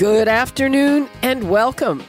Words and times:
Good 0.00 0.28
afternoon 0.28 1.10
and 1.20 1.50
welcome. 1.50 2.02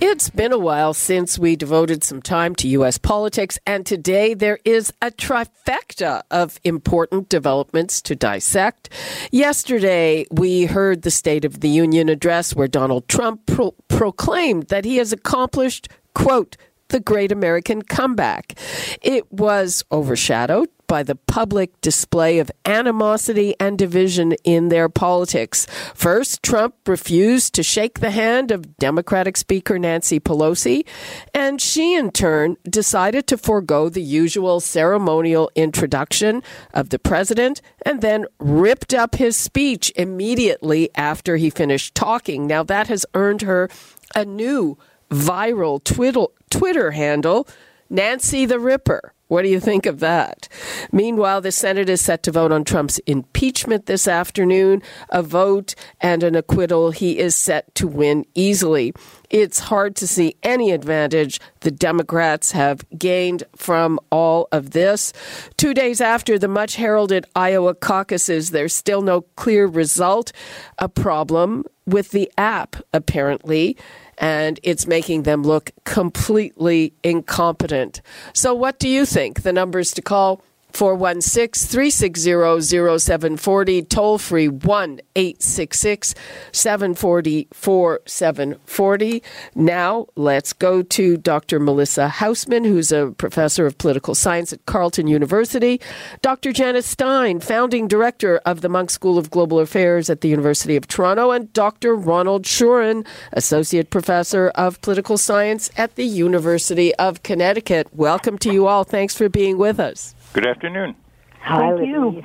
It's 0.00 0.30
been 0.30 0.52
a 0.52 0.58
while 0.60 0.94
since 0.94 1.40
we 1.40 1.56
devoted 1.56 2.04
some 2.04 2.22
time 2.22 2.54
to 2.54 2.68
U.S. 2.68 2.98
politics, 2.98 3.58
and 3.66 3.84
today 3.84 4.34
there 4.34 4.60
is 4.64 4.92
a 5.02 5.10
trifecta 5.10 6.22
of 6.30 6.60
important 6.62 7.28
developments 7.28 8.00
to 8.02 8.14
dissect. 8.14 8.90
Yesterday, 9.32 10.24
we 10.30 10.66
heard 10.66 11.02
the 11.02 11.10
State 11.10 11.44
of 11.44 11.58
the 11.58 11.68
Union 11.68 12.08
address 12.08 12.54
where 12.54 12.68
Donald 12.68 13.08
Trump 13.08 13.44
pro- 13.46 13.74
proclaimed 13.88 14.68
that 14.68 14.84
he 14.84 14.98
has 14.98 15.12
accomplished, 15.12 15.88
quote, 16.14 16.56
the 16.90 17.00
great 17.00 17.32
American 17.32 17.82
comeback. 17.82 18.56
It 19.02 19.32
was 19.32 19.82
overshadowed 19.90 20.68
by 20.92 21.02
the 21.02 21.16
public 21.16 21.80
display 21.80 22.38
of 22.38 22.50
animosity 22.66 23.54
and 23.58 23.78
division 23.78 24.32
in 24.44 24.68
their 24.68 24.90
politics. 24.90 25.66
First, 25.94 26.42
Trump 26.42 26.74
refused 26.86 27.54
to 27.54 27.62
shake 27.62 28.00
the 28.00 28.10
hand 28.10 28.50
of 28.50 28.76
Democratic 28.76 29.38
Speaker 29.38 29.78
Nancy 29.78 30.20
Pelosi, 30.20 30.84
and 31.32 31.62
she 31.62 31.94
in 31.94 32.10
turn 32.10 32.58
decided 32.68 33.26
to 33.28 33.38
forego 33.38 33.88
the 33.88 34.02
usual 34.02 34.60
ceremonial 34.60 35.50
introduction 35.54 36.42
of 36.74 36.90
the 36.90 36.98
president 36.98 37.62
and 37.86 38.02
then 38.02 38.26
ripped 38.38 38.92
up 38.92 39.14
his 39.14 39.34
speech 39.34 39.90
immediately 39.96 40.90
after 40.94 41.38
he 41.38 41.48
finished 41.48 41.94
talking. 41.94 42.46
Now, 42.46 42.62
that 42.64 42.88
has 42.88 43.06
earned 43.14 43.40
her 43.40 43.70
a 44.14 44.26
new 44.26 44.76
viral 45.10 45.82
Twitter, 45.82 46.26
Twitter 46.50 46.90
handle, 46.90 47.48
Nancy 47.88 48.44
the 48.44 48.58
Ripper. 48.60 49.14
What 49.32 49.44
do 49.44 49.48
you 49.48 49.60
think 49.60 49.86
of 49.86 50.00
that? 50.00 50.46
Meanwhile, 50.92 51.40
the 51.40 51.52
Senate 51.52 51.88
is 51.88 52.02
set 52.02 52.22
to 52.24 52.30
vote 52.30 52.52
on 52.52 52.64
Trump's 52.64 52.98
impeachment 53.06 53.86
this 53.86 54.06
afternoon. 54.06 54.82
A 55.08 55.22
vote 55.22 55.74
and 56.02 56.22
an 56.22 56.34
acquittal 56.34 56.90
he 56.90 57.18
is 57.18 57.34
set 57.34 57.74
to 57.76 57.88
win 57.88 58.26
easily. 58.34 58.92
It's 59.30 59.58
hard 59.58 59.96
to 59.96 60.06
see 60.06 60.36
any 60.42 60.70
advantage 60.70 61.40
the 61.60 61.70
Democrats 61.70 62.52
have 62.52 62.84
gained 62.98 63.44
from 63.56 63.98
all 64.10 64.48
of 64.52 64.72
this. 64.72 65.14
Two 65.56 65.72
days 65.72 66.02
after 66.02 66.38
the 66.38 66.46
much 66.46 66.76
heralded 66.76 67.24
Iowa 67.34 67.74
caucuses, 67.74 68.50
there's 68.50 68.74
still 68.74 69.00
no 69.00 69.22
clear 69.36 69.66
result. 69.66 70.32
A 70.76 70.90
problem 70.90 71.64
with 71.86 72.10
the 72.10 72.30
app, 72.36 72.76
apparently 72.92 73.78
and 74.18 74.60
it's 74.62 74.86
making 74.86 75.22
them 75.22 75.42
look 75.42 75.70
completely 75.84 76.92
incompetent. 77.02 78.00
So, 78.32 78.54
what 78.54 78.78
do 78.78 78.88
you 78.88 79.06
think? 79.06 79.42
The 79.42 79.52
numbers 79.52 79.92
to 79.92 80.02
call 80.02 80.42
416 80.74 81.68
360 81.68 82.98
0740, 83.00 83.82
toll 83.82 84.18
free 84.18 84.48
1 84.48 85.00
866 85.14 86.14
740 86.52 87.48
4740. 87.52 89.22
Now, 89.54 90.06
let's 90.16 90.52
go 90.52 90.82
to 90.82 91.16
Dr. 91.16 91.60
Melissa 91.60 92.08
Haussman, 92.08 92.64
who's 92.64 92.92
a 92.92 93.12
professor 93.18 93.66
of 93.66 93.78
political 93.78 94.14
science 94.14 94.52
at 94.52 94.64
Carleton 94.66 95.06
University, 95.06 95.80
Dr. 96.20 96.52
Janice 96.52 96.86
Stein, 96.86 97.40
founding 97.40 97.88
director 97.88 98.38
of 98.44 98.60
the 98.60 98.68
Munk 98.68 98.90
School 98.90 99.18
of 99.18 99.30
Global 99.30 99.60
Affairs 99.60 100.08
at 100.10 100.20
the 100.20 100.28
University 100.28 100.76
of 100.76 100.86
Toronto, 100.88 101.30
and 101.30 101.52
Dr. 101.52 101.94
Ronald 101.94 102.44
Schurin, 102.44 103.06
associate 103.32 103.90
professor 103.90 104.48
of 104.54 104.80
political 104.80 105.18
science 105.18 105.70
at 105.76 105.96
the 105.96 106.04
University 106.04 106.94
of 106.96 107.22
Connecticut. 107.22 107.88
Welcome 107.92 108.38
to 108.38 108.52
you 108.52 108.66
all. 108.66 108.84
Thanks 108.84 109.16
for 109.16 109.28
being 109.28 109.58
with 109.58 109.78
us. 109.80 110.14
Good 110.32 110.46
afternoon. 110.46 110.96
Hi, 111.40 111.76
Thank 111.76 111.88
you. 111.88 112.24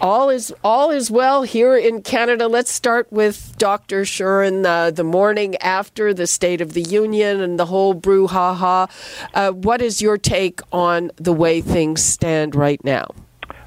All 0.00 0.30
is 0.30 0.52
all 0.64 0.90
is 0.90 1.10
well 1.10 1.42
here 1.42 1.76
in 1.76 2.02
Canada. 2.02 2.48
Let's 2.48 2.70
start 2.70 3.12
with 3.12 3.54
Dr. 3.58 4.02
Schurin. 4.02 4.64
Uh, 4.64 4.90
the 4.90 5.04
morning 5.04 5.54
after 5.56 6.14
the 6.14 6.26
State 6.26 6.60
of 6.62 6.72
the 6.72 6.80
Union 6.80 7.40
and 7.40 7.58
the 7.58 7.66
whole 7.66 7.94
brouhaha. 7.94 8.90
Uh, 9.34 9.52
what 9.52 9.82
is 9.82 10.00
your 10.00 10.16
take 10.16 10.60
on 10.72 11.10
the 11.16 11.34
way 11.34 11.60
things 11.60 12.02
stand 12.02 12.54
right 12.54 12.82
now? 12.82 13.06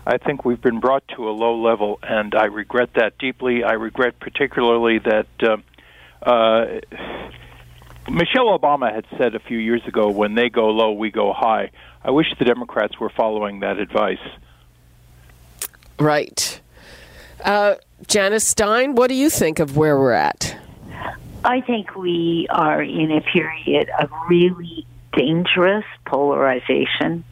I 0.07 0.17
think 0.17 0.44
we've 0.44 0.62
been 0.62 0.79
brought 0.79 1.07
to 1.16 1.29
a 1.29 1.31
low 1.31 1.56
level, 1.56 2.00
and 2.01 2.33
I 2.33 2.45
regret 2.45 2.89
that 2.95 3.17
deeply. 3.19 3.63
I 3.63 3.73
regret 3.73 4.19
particularly 4.19 5.00
that 5.00 5.27
uh, 5.41 5.57
uh, 6.27 6.79
Michelle 8.10 8.58
Obama 8.58 8.94
had 8.94 9.06
said 9.18 9.36
a 9.36 9.40
few 9.40 9.58
years 9.58 9.82
ago, 9.88 10.10
"When 10.10 10.36
they 10.36 10.50
go 10.50 10.70
low, 10.70 10.92
we 10.92 11.12
go 11.12 11.34
high." 11.34 11.72
I 12.04 12.12
wish 12.12 12.28
the 12.38 12.46
Democrats 12.46 13.00
were 13.00 13.10
following 13.10 13.62
that 13.62 13.80
advice. 13.80 14.20
Right. 16.00 16.62
Uh, 17.44 17.76
Janice 18.08 18.48
Stein, 18.48 18.96
what 18.96 19.08
do 19.08 19.16
you 19.16 19.30
think 19.30 19.60
of 19.60 19.76
where 19.78 19.98
we're 19.98 20.12
at? 20.12 20.58
I 21.44 21.62
think 21.62 21.96
we 21.96 22.48
are 22.50 22.82
in 22.82 23.12
a 23.12 23.22
period 23.22 23.90
of 24.00 24.10
really 24.30 24.86
dangerous 25.14 25.86
polarization. 26.06 27.24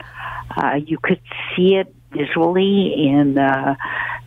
Uh, 0.55 0.79
you 0.85 0.97
could 0.99 1.19
see 1.55 1.75
it 1.75 1.93
visually 2.11 3.07
in 3.07 3.37
uh, 3.37 3.75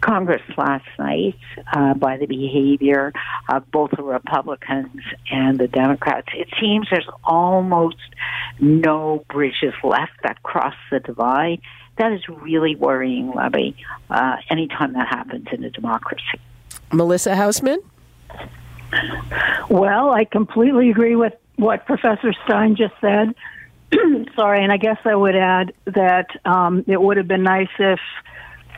Congress 0.01 0.43
last 0.57 0.87
night 0.99 1.37
uh, 1.73 1.95
by 1.95 2.17
the 2.17 2.27
behavior 2.27 3.13
of 3.49 3.71
both 3.71 3.91
the 3.97 4.03
Republicans 4.03 5.03
and 5.31 5.59
the 5.59 5.69
Democrats. 5.69 6.29
It 6.35 6.49
seems 6.61 6.89
there's 6.91 7.09
almost 7.25 7.97
no 8.61 9.25
bridges 9.31 9.75
left 9.83 10.13
that 10.23 10.43
cross 10.43 10.75
the 10.91 11.01
divide. 11.01 11.61
That 11.99 12.13
is 12.13 12.29
really 12.29 12.77
worrying, 12.77 13.33
Libby, 13.35 13.77
uh, 14.11 14.37
anytime 14.51 14.93
that 14.93 15.09
happens 15.09 15.47
in 15.51 15.65
a 15.65 15.71
democracy. 15.71 16.41
Melissa 16.93 17.31
Haussman? 17.31 17.79
Well, 19.69 20.11
I 20.11 20.25
completely 20.25 20.91
agree 20.91 21.17
with 21.17 21.33
what 21.57 21.87
Professor 21.87 22.33
Stein 22.45 22.77
just 22.77 22.95
said. 23.01 23.35
Sorry, 24.37 24.63
and 24.63 24.73
I 24.73 24.77
guess 24.77 24.99
I 25.05 25.15
would 25.15 25.37
add 25.37 25.73
that 25.87 26.29
um, 26.45 26.85
it 26.87 27.01
would 27.01 27.17
have 27.17 27.29
been 27.29 27.43
nice 27.43 27.69
if 27.79 28.01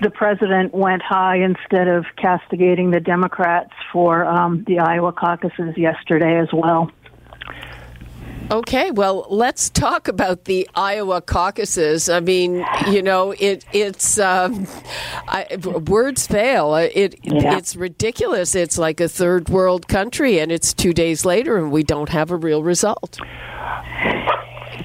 the 0.00 0.10
president 0.10 0.75
went 0.75 1.03
high 1.03 1.36
instead 1.36 1.88
of 1.88 2.04
castigating 2.16 2.91
the 2.91 3.00
Democrats 3.00 3.72
for 3.92 4.25
um, 4.25 4.64
the 4.66 4.78
Iowa 4.78 5.12
caucuses 5.12 5.76
yesterday 5.76 6.38
as 6.38 6.48
well. 6.53 6.91
Okay, 8.50 8.91
well, 8.91 9.26
let's 9.28 9.69
talk 9.69 10.08
about 10.08 10.44
the 10.44 10.66
Iowa 10.75 11.20
caucuses. 11.20 12.08
I 12.08 12.20
mean, 12.20 12.64
you 12.91 13.03
know, 13.03 13.32
it 13.32 13.66
it's 13.75 14.19
um, 14.19 14.66
I, 15.28 15.58
words 15.87 16.26
fail. 16.26 16.75
It 16.76 17.19
yeah. 17.22 17.58
it's 17.58 17.76
ridiculous. 17.76 18.54
It's 18.54 18.78
like 18.78 19.00
a 19.00 19.08
third 19.08 19.50
world 19.50 19.87
country, 19.87 20.38
and 20.38 20.50
it's 20.50 20.72
two 20.72 20.94
days 20.94 21.26
later, 21.26 21.58
and 21.58 21.70
we 21.70 21.82
don't 21.82 22.08
have 22.08 22.31
a 22.31 22.37
real 22.37 22.62
result. 22.62 23.19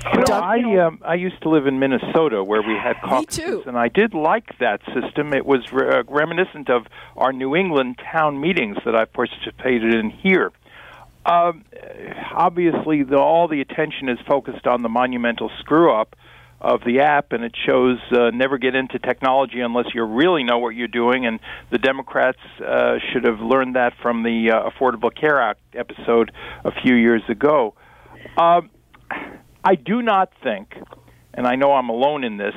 Well, 0.06 0.44
I 0.44 0.78
um, 0.80 1.00
I 1.06 1.16
used 1.16 1.42
to 1.44 1.50
live 1.50 1.68
in 1.68 1.80
Minnesota 1.80 2.44
where 2.44 2.62
we 2.62 2.74
had 2.74 2.96
caucuses, 3.04 3.64
and 3.66 3.78
I 3.78 3.88
did 3.88 4.14
like 4.14 4.58
that 4.60 4.82
system. 4.94 5.34
It 5.34 5.46
was 5.46 5.62
re- 5.72 6.00
uh, 6.00 6.04
reminiscent 6.08 6.70
of 6.70 6.88
our 7.16 7.32
New 7.32 7.56
England 7.56 8.00
town 8.12 8.40
meetings 8.40 8.78
that 8.86 8.96
I 8.96 9.06
participated 9.06 9.94
in 9.94 10.10
here. 10.10 10.52
Um, 11.26 11.64
obviously, 12.34 13.04
the, 13.04 13.18
all 13.18 13.48
the 13.48 13.62
attention 13.62 14.10
is 14.10 14.20
focused 14.28 14.68
on 14.68 14.82
the 14.82 14.90
monumental 14.90 15.50
screw 15.60 15.94
up 15.94 16.16
of 16.60 16.82
the 16.86 17.02
app, 17.02 17.32
and 17.32 17.44
it 17.44 17.54
shows 17.66 17.98
uh, 18.12 18.30
never 18.32 18.58
get 18.58 18.74
into 18.74 18.98
technology 18.98 19.60
unless 19.60 19.88
you 19.94 20.04
really 20.04 20.44
know 20.44 20.60
what 20.60 20.76
you're 20.76 20.88
doing. 20.88 21.26
And 21.26 21.40
the 21.70 21.78
Democrats 21.78 22.40
uh, 22.66 22.96
should 23.12 23.26
have 23.26 23.40
learned 23.40 23.76
that 23.76 23.94
from 24.02 24.24
the 24.24 24.52
uh, 24.52 24.70
Affordable 24.70 25.14
Care 25.14 25.42
Act 25.42 25.60
episode 25.76 26.32
a 26.64 26.72
few 26.72 26.96
years 26.96 27.22
ago. 27.28 27.76
Uh, 28.38 28.62
I 29.64 29.76
do 29.76 30.02
not 30.02 30.32
think, 30.44 30.76
and 31.34 31.48
I 31.48 31.56
know 31.56 31.72
I'm 31.74 31.90
alone 31.90 32.24
in 32.24 32.38
this, 32.38 32.56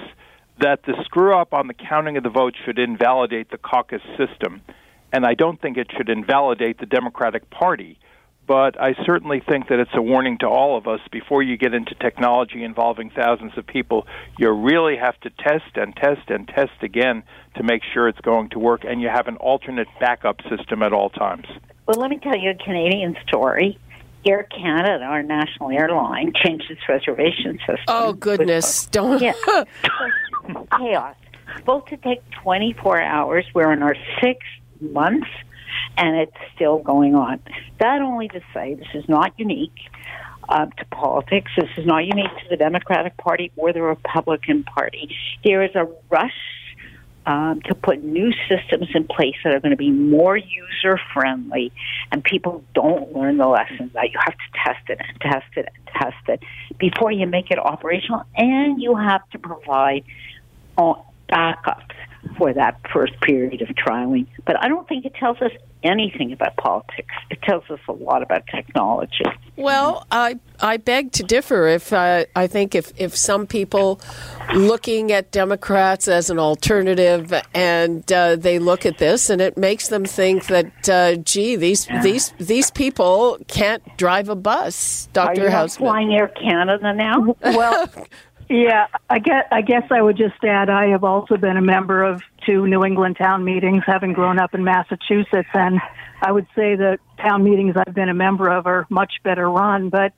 that 0.61 0.83
the 0.85 0.95
screw 1.05 1.37
up 1.37 1.53
on 1.53 1.69
the 1.69 1.75
counting 1.75 2.17
of 2.17 2.23
the 2.23 2.31
votes 2.31 2.57
should 2.65 2.79
invalidate 2.79 3.51
the 3.51 3.59
caucus 3.59 4.03
system. 4.17 4.63
And 5.13 5.25
I 5.25 5.35
don't 5.35 5.61
think 5.61 5.77
it 5.77 5.89
should 5.97 6.09
invalidate 6.09 6.79
the 6.79 6.87
Democratic 6.87 7.49
Party. 7.51 7.99
But 8.47 8.81
I 8.81 8.95
certainly 9.05 9.41
think 9.41 9.69
that 9.69 9.81
it's 9.81 9.91
a 9.95 10.03
warning 10.03 10.39
to 10.39 10.47
all 10.47 10.79
of 10.79 10.87
us 10.87 11.01
before 11.11 11.43
you 11.43 11.57
get 11.57 11.75
into 11.75 11.95
technology 11.97 12.63
involving 12.63 13.11
thousands 13.11 13.53
of 13.57 13.67
people, 13.67 14.07
you 14.39 14.51
really 14.51 14.97
have 14.97 15.19
to 15.21 15.31
test 15.31 15.77
and 15.77 15.95
test 15.97 16.29
and 16.29 16.47
test 16.47 16.83
again 16.83 17.25
to 17.57 17.65
make 17.65 17.83
sure 17.93 18.09
it's 18.09 18.21
going 18.21 18.51
to 18.51 18.59
work, 18.61 18.85
and 18.85 19.01
you 19.01 19.09
have 19.09 19.27
an 19.27 19.37
alternate 19.37 19.89
backup 20.01 20.41
system 20.49 20.83
at 20.83 20.93
all 20.93 21.11
times. 21.11 21.47
Well, 21.87 22.01
let 22.01 22.11
me 22.11 22.19
tell 22.19 22.37
you 22.37 22.51
a 22.51 22.55
Canadian 22.55 23.17
story. 23.27 23.79
Air 24.27 24.45
Canada, 24.45 25.05
our 25.05 25.23
national 25.23 25.71
airline, 25.71 26.33
changed 26.35 26.71
its 26.71 26.81
reservation 26.89 27.59
system. 27.59 27.85
Oh 27.89 28.13
goodness! 28.13 28.87
Don't. 28.87 29.23
Yeah. 29.23 29.35
chaos. 30.79 31.17
Supposed 31.59 31.89
to 31.89 31.97
take 31.97 32.21
24 32.43 33.01
hours. 33.01 33.45
We're 33.55 33.73
in 33.73 33.83
our 33.83 33.97
sixth 34.21 34.49
month, 34.81 35.25
and 35.97 36.17
it's 36.17 36.37
still 36.55 36.79
going 36.79 37.15
on. 37.15 37.41
That 37.81 38.03
only 38.03 38.29
to 38.29 38.41
say 38.53 38.75
this 38.75 38.89
is 38.95 39.09
not 39.09 39.33
unique 39.39 39.79
uh, 40.49 40.67
to 40.67 40.85
politics. 40.87 41.51
This 41.57 41.71
is 41.77 41.87
not 41.87 42.05
unique 42.05 42.31
to 42.43 42.49
the 42.51 42.57
Democratic 42.57 43.17
Party 43.17 43.53
or 43.57 43.73
the 43.73 43.83
Republican 43.83 44.65
Party. 44.65 45.15
There 45.45 45.63
is 45.63 45.75
a 45.75 45.89
rush 46.11 46.33
um, 47.27 47.61
to 47.63 47.75
put 47.75 48.05
new 48.05 48.33
systems 48.49 48.89
in 48.95 49.05
place 49.05 49.35
that 49.45 49.53
are 49.55 49.61
going 49.61 49.73
to 49.73 49.77
be 49.77 49.91
more 49.91 50.37
user 50.37 50.99
friendly, 51.13 51.73
and 52.13 52.23
people 52.23 52.65
don't 52.75 53.15
learn 53.15 53.37
the 53.37 53.49
lessons 53.49 53.93
that 53.95 54.13
you 54.13 54.19
have 54.19 54.35
to 54.35 54.59
test 54.65 54.89
it 54.89 54.99
and 55.01 55.21
test 55.21 55.57
it 55.57 55.69
and 55.75 55.87
test 56.01 56.29
it 56.29 56.43
before 56.79 57.11
you 57.11 57.27
make 57.27 57.51
it 57.51 57.59
operational, 57.59 58.25
and 58.37 58.81
you 58.81 58.95
have 58.95 59.29
to 59.31 59.39
provide 59.39 60.05
uh, 60.79 60.95
backups 61.29 61.96
for 62.37 62.53
that 62.53 62.81
first 62.93 63.21
period 63.21 63.63
of 63.63 63.69
trialing. 63.69 64.27
But 64.45 64.63
I 64.63 64.69
don't 64.69 64.87
think 64.89 65.05
it 65.05 65.15
tells 65.15 65.41
us 65.41 65.53
anything 65.83 66.33
about 66.33 66.57
politics. 66.57 67.15
It 67.31 67.41
tells 67.43 67.65
us 67.71 67.79
a 67.89 67.93
lot 67.93 68.23
about 68.23 68.47
technology. 68.47 69.25
Well, 69.57 70.07
I 70.11 70.39
I 70.61 70.77
beg 70.77 71.13
to 71.13 71.23
differ. 71.23 71.69
If 71.69 71.93
uh, 71.93 72.25
I 72.35 72.47
think 72.47 72.75
if 72.75 72.93
if 72.97 73.17
some 73.17 73.47
people 73.47 74.01
looking 74.55 75.13
at 75.13 75.31
Democrats 75.31 76.09
as 76.09 76.31
an 76.31 76.39
alternative 76.39 77.33
and 77.55 78.11
uh, 78.13 78.37
they 78.37 78.59
look 78.59 78.87
at 78.87 78.99
this 78.99 79.31
and 79.31 79.41
it 79.41 79.57
makes 79.57 79.89
them 79.89 80.05
think 80.05 80.47
that 80.47 80.89
uh, 80.89 81.17
gee 81.17 81.57
these 81.57 81.87
these 82.03 82.33
these 82.39 82.71
people 82.71 83.39
can't 83.47 83.83
drive 83.97 84.29
a 84.29 84.37
bus. 84.37 85.09
Dr. 85.13 85.49
Are 85.49 85.63
you 85.63 85.69
flying 85.69 86.15
Air 86.15 86.29
Canada 86.29 86.93
now? 86.93 87.37
well. 87.43 87.89
Yeah, 88.49 88.87
I 89.11 89.19
guess, 89.19 89.45
I 89.51 89.61
guess 89.63 89.83
I 89.91 90.01
would 90.01 90.17
just 90.17 90.43
add 90.45 90.71
I 90.71 90.89
have 90.89 91.03
also 91.03 91.37
been 91.37 91.57
a 91.57 91.63
member 91.63 92.05
of 92.05 92.23
two 92.45 92.67
New 92.67 92.85
England 92.85 93.17
town 93.17 93.45
meetings, 93.45 93.83
having 93.87 94.13
grown 94.13 94.39
up 94.39 94.55
in 94.55 94.63
Massachusetts, 94.63 95.49
and 95.53 95.81
I 96.23 96.31
would 96.31 96.47
say 96.55 96.77
the 96.77 96.99
town 97.19 97.43
meetings 97.43 97.75
I've 97.77 97.95
been 97.95 98.09
a 98.09 98.15
member 98.15 98.49
of 98.49 98.67
are 98.67 98.87
much 98.89 99.15
better 99.25 99.51
run. 99.51 99.89
But, 99.89 100.13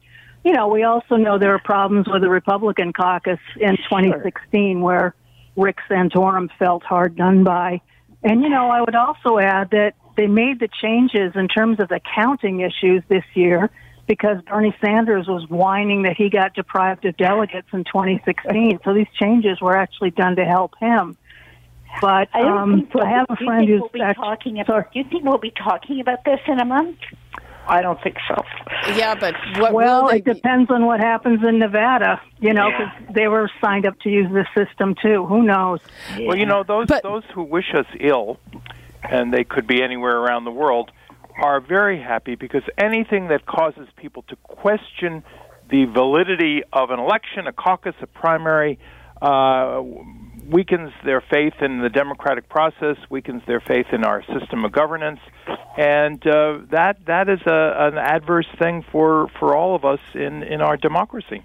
you 0.44 0.52
know, 0.52 0.68
we 0.68 0.82
also 0.82 1.16
know 1.16 1.38
there 1.38 1.54
are 1.54 1.58
problems 1.58 2.06
with 2.06 2.20
the 2.20 2.28
Republican 2.28 2.92
caucus 2.92 3.40
in 3.58 3.76
2016 3.78 4.82
where 4.82 5.14
Rick 5.56 5.78
Santorum 5.88 6.50
felt 6.58 6.82
hard 6.82 7.16
done 7.16 7.44
by. 7.44 7.80
And, 8.22 8.42
you 8.42 8.50
know, 8.50 8.68
I 8.68 8.80
would 8.80 8.94
also 8.94 9.38
add 9.38 9.70
that 9.70 9.94
they 10.16 10.26
made 10.26 10.60
the 10.60 10.68
changes 10.82 11.32
in 11.34 11.48
terms 11.48 11.80
of 11.80 11.88
the 11.88 12.00
counting 12.14 12.60
issues 12.60 13.02
this 13.08 13.24
year 13.34 13.70
because 14.08 14.42
Bernie 14.42 14.74
Sanders 14.80 15.28
was 15.28 15.46
whining 15.48 16.02
that 16.02 16.16
he 16.16 16.30
got 16.30 16.54
deprived 16.54 17.04
of 17.04 17.16
delegates 17.16 17.68
in 17.72 17.84
2016. 17.84 18.80
So 18.82 18.94
these 18.94 19.06
changes 19.20 19.60
were 19.60 19.76
actually 19.76 20.10
done 20.10 20.34
to 20.36 20.44
help 20.44 20.72
him. 20.80 21.16
But 22.00 22.28
I, 22.32 22.42
um, 22.42 22.88
so 22.92 23.00
I 23.00 23.08
have 23.08 23.26
a 23.28 23.36
friend 23.36 23.68
who's 23.68 23.82
we'll 23.92 24.02
actually, 24.02 24.24
talking 24.24 24.60
about. 24.60 24.92
Do 24.92 24.98
you 24.98 25.04
think 25.08 25.24
we'll 25.24 25.38
be 25.38 25.52
talking 25.52 26.00
about 26.00 26.24
this 26.24 26.40
in 26.46 26.58
a 26.58 26.64
month? 26.64 26.98
I 27.66 27.82
don't 27.82 28.02
think 28.02 28.16
so. 28.26 28.42
Yeah, 28.94 29.14
but 29.14 29.34
what 29.58 29.74
well, 29.74 30.08
it 30.08 30.24
depends 30.24 30.70
on 30.70 30.86
what 30.86 31.00
happens 31.00 31.40
in 31.46 31.58
Nevada. 31.58 32.20
You 32.40 32.54
know, 32.54 32.70
because 32.70 32.92
yeah. 33.00 33.12
they 33.12 33.28
were 33.28 33.50
signed 33.60 33.86
up 33.86 33.98
to 34.00 34.10
use 34.10 34.30
the 34.30 34.46
system 34.56 34.94
too. 35.00 35.26
Who 35.26 35.42
knows? 35.42 35.80
Yeah. 36.16 36.28
Well, 36.28 36.36
you 36.36 36.46
know, 36.46 36.62
those 36.62 36.86
but, 36.86 37.02
those 37.02 37.24
who 37.34 37.42
wish 37.42 37.74
us 37.74 37.86
ill, 38.00 38.38
and 39.02 39.32
they 39.32 39.44
could 39.44 39.66
be 39.66 39.82
anywhere 39.82 40.16
around 40.16 40.44
the 40.44 40.50
world, 40.50 40.90
are 41.40 41.60
very 41.60 42.00
happy 42.00 42.34
because 42.34 42.62
anything 42.76 43.28
that 43.28 43.46
causes 43.46 43.88
people 43.96 44.22
to 44.28 44.36
question 44.36 45.22
the 45.70 45.84
validity 45.84 46.62
of 46.72 46.90
an 46.90 46.98
election, 46.98 47.46
a 47.46 47.52
caucus, 47.52 47.94
a 48.00 48.06
primary, 48.06 48.78
uh, 49.20 49.82
weakens 50.48 50.92
their 51.04 51.20
faith 51.20 51.54
in 51.60 51.80
the 51.80 51.90
democratic 51.90 52.48
process, 52.48 52.96
weakens 53.10 53.42
their 53.46 53.60
faith 53.60 53.86
in 53.92 54.04
our 54.04 54.22
system 54.24 54.64
of 54.64 54.72
governance, 54.72 55.20
and 55.76 56.26
uh, 56.26 56.58
that 56.70 56.96
that 57.06 57.28
is 57.28 57.40
a, 57.46 57.74
an 57.78 57.98
adverse 57.98 58.48
thing 58.58 58.84
for, 58.90 59.28
for 59.38 59.54
all 59.54 59.74
of 59.74 59.84
us 59.84 60.00
in, 60.14 60.42
in 60.42 60.60
our 60.60 60.76
democracy. 60.76 61.42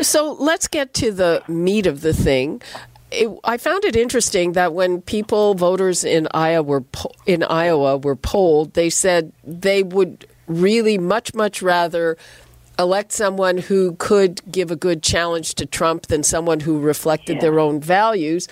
So 0.00 0.32
let's 0.38 0.68
get 0.68 0.94
to 0.94 1.12
the 1.12 1.42
meat 1.48 1.86
of 1.86 2.02
the 2.02 2.12
thing 2.12 2.62
it, 3.10 3.30
I 3.44 3.56
found 3.56 3.84
it 3.84 3.96
interesting 3.96 4.52
that 4.52 4.72
when 4.74 5.00
people, 5.02 5.54
voters 5.54 6.04
in 6.04 6.28
Iowa, 6.32 6.62
were 6.62 6.80
po- 6.82 7.12
in 7.26 7.42
Iowa 7.42 7.98
were 7.98 8.16
polled, 8.16 8.74
they 8.74 8.90
said 8.90 9.32
they 9.44 9.82
would 9.82 10.26
really 10.46 10.98
much, 10.98 11.34
much 11.34 11.62
rather 11.62 12.16
elect 12.78 13.10
someone 13.10 13.58
who 13.58 13.96
could 13.96 14.40
give 14.50 14.70
a 14.70 14.76
good 14.76 15.02
challenge 15.02 15.54
to 15.56 15.66
Trump 15.66 16.06
than 16.06 16.22
someone 16.22 16.60
who 16.60 16.78
reflected 16.78 17.40
their 17.40 17.58
own 17.58 17.80
values. 17.80 18.46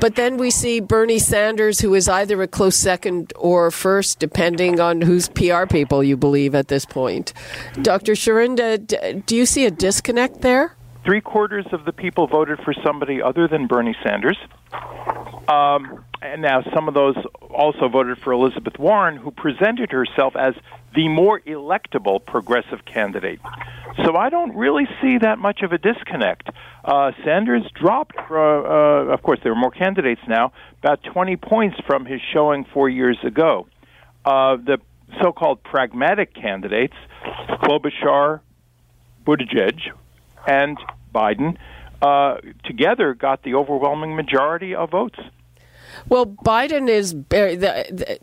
But 0.00 0.16
then 0.16 0.36
we 0.36 0.50
see 0.50 0.80
Bernie 0.80 1.18
Sanders, 1.18 1.80
who 1.80 1.94
is 1.94 2.08
either 2.08 2.42
a 2.42 2.48
close 2.48 2.76
second 2.76 3.32
or 3.36 3.70
first, 3.70 4.18
depending 4.18 4.80
on 4.80 5.00
whose 5.00 5.28
PR 5.28 5.64
people 5.64 6.04
you 6.04 6.16
believe 6.16 6.54
at 6.54 6.68
this 6.68 6.84
point. 6.84 7.32
Dr. 7.80 8.12
Sharinda, 8.12 9.24
do 9.24 9.34
you 9.34 9.46
see 9.46 9.64
a 9.64 9.70
disconnect 9.70 10.42
there? 10.42 10.76
Three 11.04 11.20
quarters 11.20 11.66
of 11.72 11.84
the 11.84 11.92
people 11.92 12.26
voted 12.26 12.58
for 12.64 12.74
somebody 12.84 13.22
other 13.22 13.48
than 13.48 13.66
Bernie 13.66 13.96
Sanders. 14.02 14.38
Um, 15.48 16.04
and 16.22 16.42
now 16.42 16.62
some 16.74 16.86
of 16.88 16.94
those 16.94 17.16
also 17.48 17.88
voted 17.88 18.18
for 18.18 18.32
Elizabeth 18.32 18.78
Warren, 18.78 19.16
who 19.16 19.30
presented 19.30 19.90
herself 19.90 20.36
as 20.36 20.54
the 20.94 21.08
more 21.08 21.40
electable 21.40 22.24
progressive 22.24 22.84
candidate. 22.84 23.40
So 24.04 24.16
I 24.16 24.28
don't 24.28 24.54
really 24.54 24.86
see 25.00 25.18
that 25.18 25.38
much 25.38 25.62
of 25.62 25.72
a 25.72 25.78
disconnect. 25.78 26.48
Uh, 26.84 27.12
Sanders 27.24 27.62
dropped, 27.74 28.16
uh, 28.30 28.34
uh, 28.34 29.12
of 29.12 29.22
course, 29.22 29.40
there 29.42 29.52
are 29.52 29.56
more 29.56 29.70
candidates 29.70 30.20
now, 30.28 30.52
about 30.82 31.02
20 31.02 31.36
points 31.36 31.76
from 31.86 32.06
his 32.06 32.20
showing 32.32 32.64
four 32.72 32.88
years 32.88 33.18
ago. 33.24 33.66
Uh, 34.24 34.56
the 34.56 34.78
so 35.20 35.32
called 35.32 35.62
pragmatic 35.64 36.34
candidates, 36.34 36.94
Klobuchar, 37.62 38.40
Buttigieg, 39.26 39.80
and 40.46 40.78
Biden 41.14 41.56
uh, 42.02 42.38
together 42.64 43.14
got 43.14 43.42
the 43.42 43.54
overwhelming 43.54 44.16
majority 44.16 44.74
of 44.74 44.90
votes. 44.90 45.18
Well, 46.08 46.26
Biden 46.26 46.88
is 46.88 47.14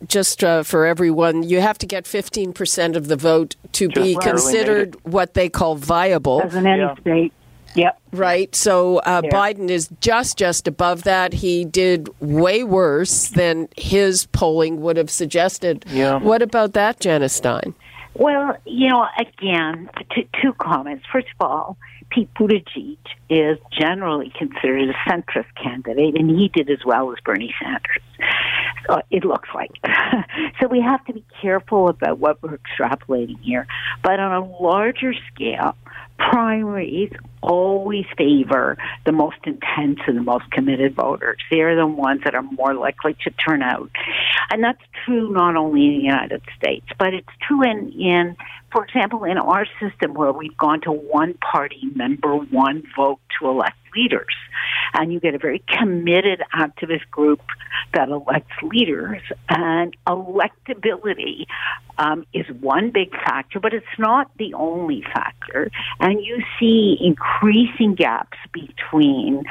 just 0.08 0.44
uh, 0.44 0.64
for 0.64 0.86
everyone. 0.86 1.44
You 1.44 1.62
have 1.62 1.78
to 1.80 1.86
get 1.86 2.06
15% 2.06 2.96
of 2.96 3.08
the 3.08 3.16
vote 3.16 3.56
to 3.74 3.88
just 3.88 4.04
be 4.04 4.16
considered 4.16 4.96
what 5.04 5.34
they 5.34 5.50
call 5.50 5.76
viable. 5.76 6.42
As 6.42 6.56
in 6.56 6.66
any 6.66 6.82
yeah. 6.82 6.96
state. 6.96 7.34
Yep. 7.76 8.00
Right. 8.12 8.56
So 8.56 8.98
uh, 9.00 9.22
yeah. 9.24 9.30
Biden 9.30 9.70
is 9.70 9.90
just 10.02 10.38
just 10.38 10.68
above 10.68 11.04
that. 11.04 11.34
He 11.34 11.64
did 11.64 12.10
way 12.20 12.64
worse 12.64 13.28
than 13.30 13.70
his 13.78 14.26
polling 14.28 14.82
would 14.82 14.98
have 14.98 15.12
suggested. 15.12 15.86
Yeah. 15.88 16.18
What 16.18 16.42
about 16.42 16.74
that, 16.74 17.00
Janice 17.00 17.34
Stein? 17.34 17.76
Well, 18.18 18.58
you 18.66 18.90
know, 18.90 19.06
again, 19.20 19.90
t- 20.14 20.28
two 20.42 20.54
comments. 20.54 21.06
First 21.12 21.28
of 21.40 21.46
all, 21.46 21.78
Pete 22.10 22.34
Buttigieg 22.34 22.98
is 23.30 23.60
generally 23.72 24.32
considered 24.38 24.90
a 24.90 24.94
centrist 25.10 25.54
candidate, 25.62 26.18
and 26.18 26.30
he 26.30 26.48
did 26.48 26.70
as 26.70 26.84
well 26.84 27.12
as 27.12 27.18
Bernie 27.24 27.54
Sanders. 27.62 28.02
So 28.88 29.02
it 29.12 29.24
looks 29.24 29.50
like. 29.54 29.72
so 30.60 30.68
we 30.68 30.82
have 30.82 31.04
to 31.06 31.14
be 31.14 31.24
careful 31.42 31.90
about 31.90 32.18
what 32.18 32.42
we're 32.42 32.58
extrapolating 32.58 33.40
here. 33.42 33.68
But 34.02 34.20
on 34.20 34.32
a 34.32 34.64
larger 34.64 35.14
scale, 35.34 35.76
primaries 36.18 37.12
always 37.42 38.06
favor 38.18 38.78
the 39.06 39.12
most 39.12 39.38
intense 39.46 40.00
and 40.08 40.18
the 40.18 40.24
most 40.24 40.50
committed 40.52 40.96
voters. 40.96 41.38
They're 41.50 41.76
the 41.76 41.88
ones 41.88 42.22
that 42.26 42.36
are 42.36 42.42
more 42.42 42.74
likely 42.74 43.16
to 43.24 43.32
turn 43.32 43.62
out. 43.62 43.90
And 44.50 44.64
that's 44.64 44.82
true 45.06 45.32
not 45.32 45.56
only 45.56 45.86
in 45.86 45.98
the 45.98 46.04
United 46.04 46.42
States, 46.58 46.88
but 46.98 47.14
it's 47.14 47.28
true 47.48 47.64
in, 47.64 47.92
in 47.92 48.36
for 48.78 48.86
example, 48.86 49.24
in 49.24 49.40
our 49.40 49.66
system 49.82 50.14
where 50.14 50.32
we've 50.32 50.56
gone 50.56 50.82
to 50.82 50.92
one 50.92 51.34
party 51.34 51.82
member, 51.96 52.36
one 52.36 52.84
vote 52.96 53.20
to 53.40 53.48
elect 53.48 53.76
leaders. 53.96 54.36
And 54.94 55.12
you 55.12 55.20
get 55.20 55.34
a 55.34 55.40
very 55.40 55.64
committed 55.68 56.44
activist 56.54 57.10
group 57.10 57.42
that 57.94 58.10
elects 58.10 58.54
leaders. 58.62 59.22
And 59.50 59.96
electability 60.06 61.46
um, 61.98 62.26
is 62.34 62.46
one 62.60 62.92
big 62.92 63.12
factor, 63.12 63.60
but 63.60 63.74
it's 63.74 63.86
not 63.98 64.30
the 64.38 64.54
only 64.54 65.02
factor. 65.02 65.72
And 66.00 66.24
you 66.24 66.44
see 66.60 66.98
increasing 67.02 67.96
gaps 67.96 68.38
between 68.54 69.44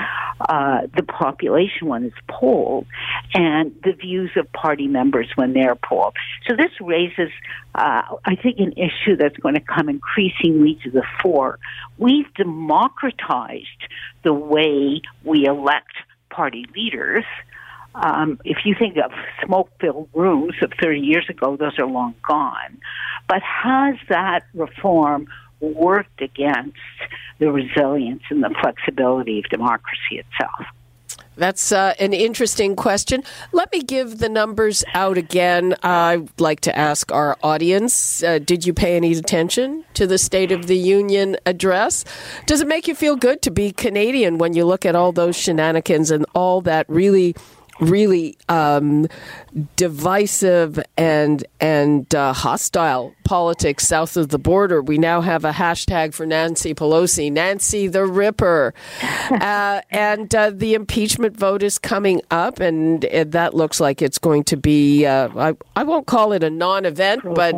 uh, 0.48 0.82
the 0.96 1.02
population 1.02 1.88
when 1.88 2.04
it's 2.04 2.16
polled 2.28 2.86
and 3.34 3.74
the 3.82 3.92
views 3.92 4.30
of 4.36 4.50
party 4.52 4.86
members 4.86 5.28
when 5.34 5.52
they're 5.52 5.74
polled. 5.76 6.14
So 6.48 6.54
this 6.56 6.70
raises, 6.80 7.30
uh, 7.74 8.02
I 8.24 8.36
think, 8.36 8.58
an 8.58 8.72
issue 8.72 9.15
that's 9.16 9.36
going 9.38 9.54
to 9.54 9.60
come 9.60 9.88
increasingly 9.88 10.78
to 10.84 10.90
the 10.90 11.02
fore. 11.22 11.58
We've 11.98 12.32
democratized 12.34 13.66
the 14.22 14.32
way 14.32 15.02
we 15.24 15.46
elect 15.46 15.92
party 16.30 16.66
leaders 16.74 17.24
Um, 17.96 18.38
if 18.44 18.58
you 18.66 18.74
think 18.78 18.96
of 18.98 19.10
smoke 19.44 19.70
filled 19.80 20.08
rooms 20.12 20.54
of 20.60 20.70
30 20.80 21.00
years 21.00 21.26
ago, 21.30 21.56
those 21.56 21.78
are 21.78 21.86
long 21.86 22.14
gone. 22.26 22.78
But 23.26 23.42
has 23.42 23.96
that 24.10 24.44
reform 24.52 25.28
worked 25.60 26.20
against 26.20 26.76
the 27.38 27.50
resilience 27.50 28.22
and 28.30 28.42
the 28.42 28.54
flexibility 28.60 29.38
of 29.38 29.46
democracy 29.46 30.22
itself? 30.22 30.66
That's 31.36 31.70
uh, 31.70 31.94
an 31.98 32.12
interesting 32.12 32.76
question. 32.76 33.22
Let 33.52 33.70
me 33.70 33.82
give 33.82 34.18
the 34.18 34.28
numbers 34.28 34.84
out 34.94 35.18
again. 35.18 35.74
I'd 35.82 36.28
like 36.40 36.60
to 36.60 36.76
ask 36.76 37.12
our 37.12 37.36
audience 37.42 38.22
uh, 38.22 38.38
Did 38.38 38.66
you 38.66 38.72
pay 38.72 38.96
any 38.96 39.12
attention 39.12 39.84
to 39.94 40.06
the 40.06 40.18
State 40.18 40.50
of 40.50 40.66
the 40.66 40.76
Union 40.76 41.36
address? 41.44 42.04
Does 42.46 42.60
it 42.60 42.66
make 42.68 42.88
you 42.88 42.94
feel 42.94 43.16
good 43.16 43.42
to 43.42 43.50
be 43.50 43.70
Canadian 43.70 44.38
when 44.38 44.54
you 44.54 44.64
look 44.64 44.86
at 44.86 44.96
all 44.96 45.12
those 45.12 45.36
shenanigans 45.36 46.10
and 46.10 46.24
all 46.34 46.60
that 46.62 46.86
really 46.88 47.34
really 47.80 48.36
um, 48.48 49.06
divisive 49.76 50.78
and 50.96 51.44
and 51.60 52.14
uh, 52.14 52.32
hostile 52.32 53.14
politics 53.24 53.86
south 53.86 54.16
of 54.16 54.28
the 54.28 54.38
border. 54.38 54.82
We 54.82 54.98
now 54.98 55.20
have 55.20 55.44
a 55.44 55.52
hashtag 55.52 56.14
for 56.14 56.26
Nancy 56.26 56.74
Pelosi, 56.74 57.30
Nancy 57.30 57.86
the 57.86 58.06
Ripper, 58.06 58.74
uh, 59.30 59.80
and 59.90 60.34
uh, 60.34 60.50
the 60.50 60.74
impeachment 60.74 61.36
vote 61.36 61.62
is 61.62 61.78
coming 61.78 62.22
up, 62.30 62.60
and 62.60 63.02
that 63.02 63.54
looks 63.54 63.80
like 63.80 64.02
it's 64.02 64.18
going 64.18 64.44
to 64.44 64.56
be. 64.56 65.06
Uh, 65.06 65.28
I 65.36 65.56
I 65.74 65.84
won't 65.84 66.06
call 66.06 66.32
it 66.32 66.42
a 66.42 66.50
non-event, 66.50 67.22
but 67.24 67.54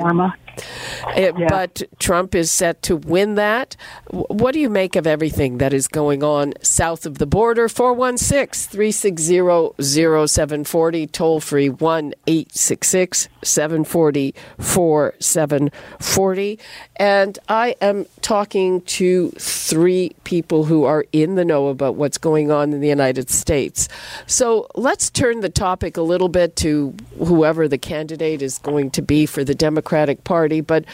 it, 1.17 1.39
yeah. 1.39 1.47
But 1.49 1.83
Trump 1.99 2.35
is 2.35 2.51
set 2.51 2.83
to 2.83 2.97
win 2.97 3.37
that. 3.37 3.77
What 4.11 4.53
do 4.53 4.61
you 4.61 4.71
make 4.71 4.97
of 4.97 5.07
everything 5.07 5.59
that 5.59 5.73
is 5.73 5.89
going 5.89 6.23
on 6.23 6.55
south 6.63 7.07
of 7.07 7.19
the 7.19 7.27
border? 7.27 7.69
416 7.69 8.71
360 8.71 10.27
0740, 10.27 11.07
toll 11.09 11.41
free 11.41 11.69
1 11.69 12.15
866 12.27 13.29
740 13.43 14.35
4740. 14.59 16.59
And 16.97 17.39
I 17.49 17.77
am 17.81 18.07
talking 18.21 18.81
to 18.83 19.31
three 19.31 20.13
people 20.25 20.65
who 20.65 20.85
are 20.85 21.05
in 21.13 21.37
the 21.37 21.45
know 21.45 21.69
about 21.69 21.95
what's 21.95 22.19
going 22.19 22.51
on 22.51 22.73
in 22.73 22.81
the 22.81 22.89
United 22.89 23.31
States. 23.31 23.89
So 24.27 24.67
let's 24.75 25.11
turn 25.11 25.41
the 25.41 25.49
topic 25.49 25.97
a 25.97 26.03
little 26.03 26.29
bit 26.29 26.57
to 26.57 26.95
whoever 27.19 27.69
the 27.69 27.79
candidate 27.79 28.43
is 28.43 28.59
going 28.59 28.91
to 28.93 29.03
be 29.03 29.27
for 29.27 29.45
the 29.45 29.55
Democratic 29.55 30.25
Party. 30.49 30.61
But 30.61 30.85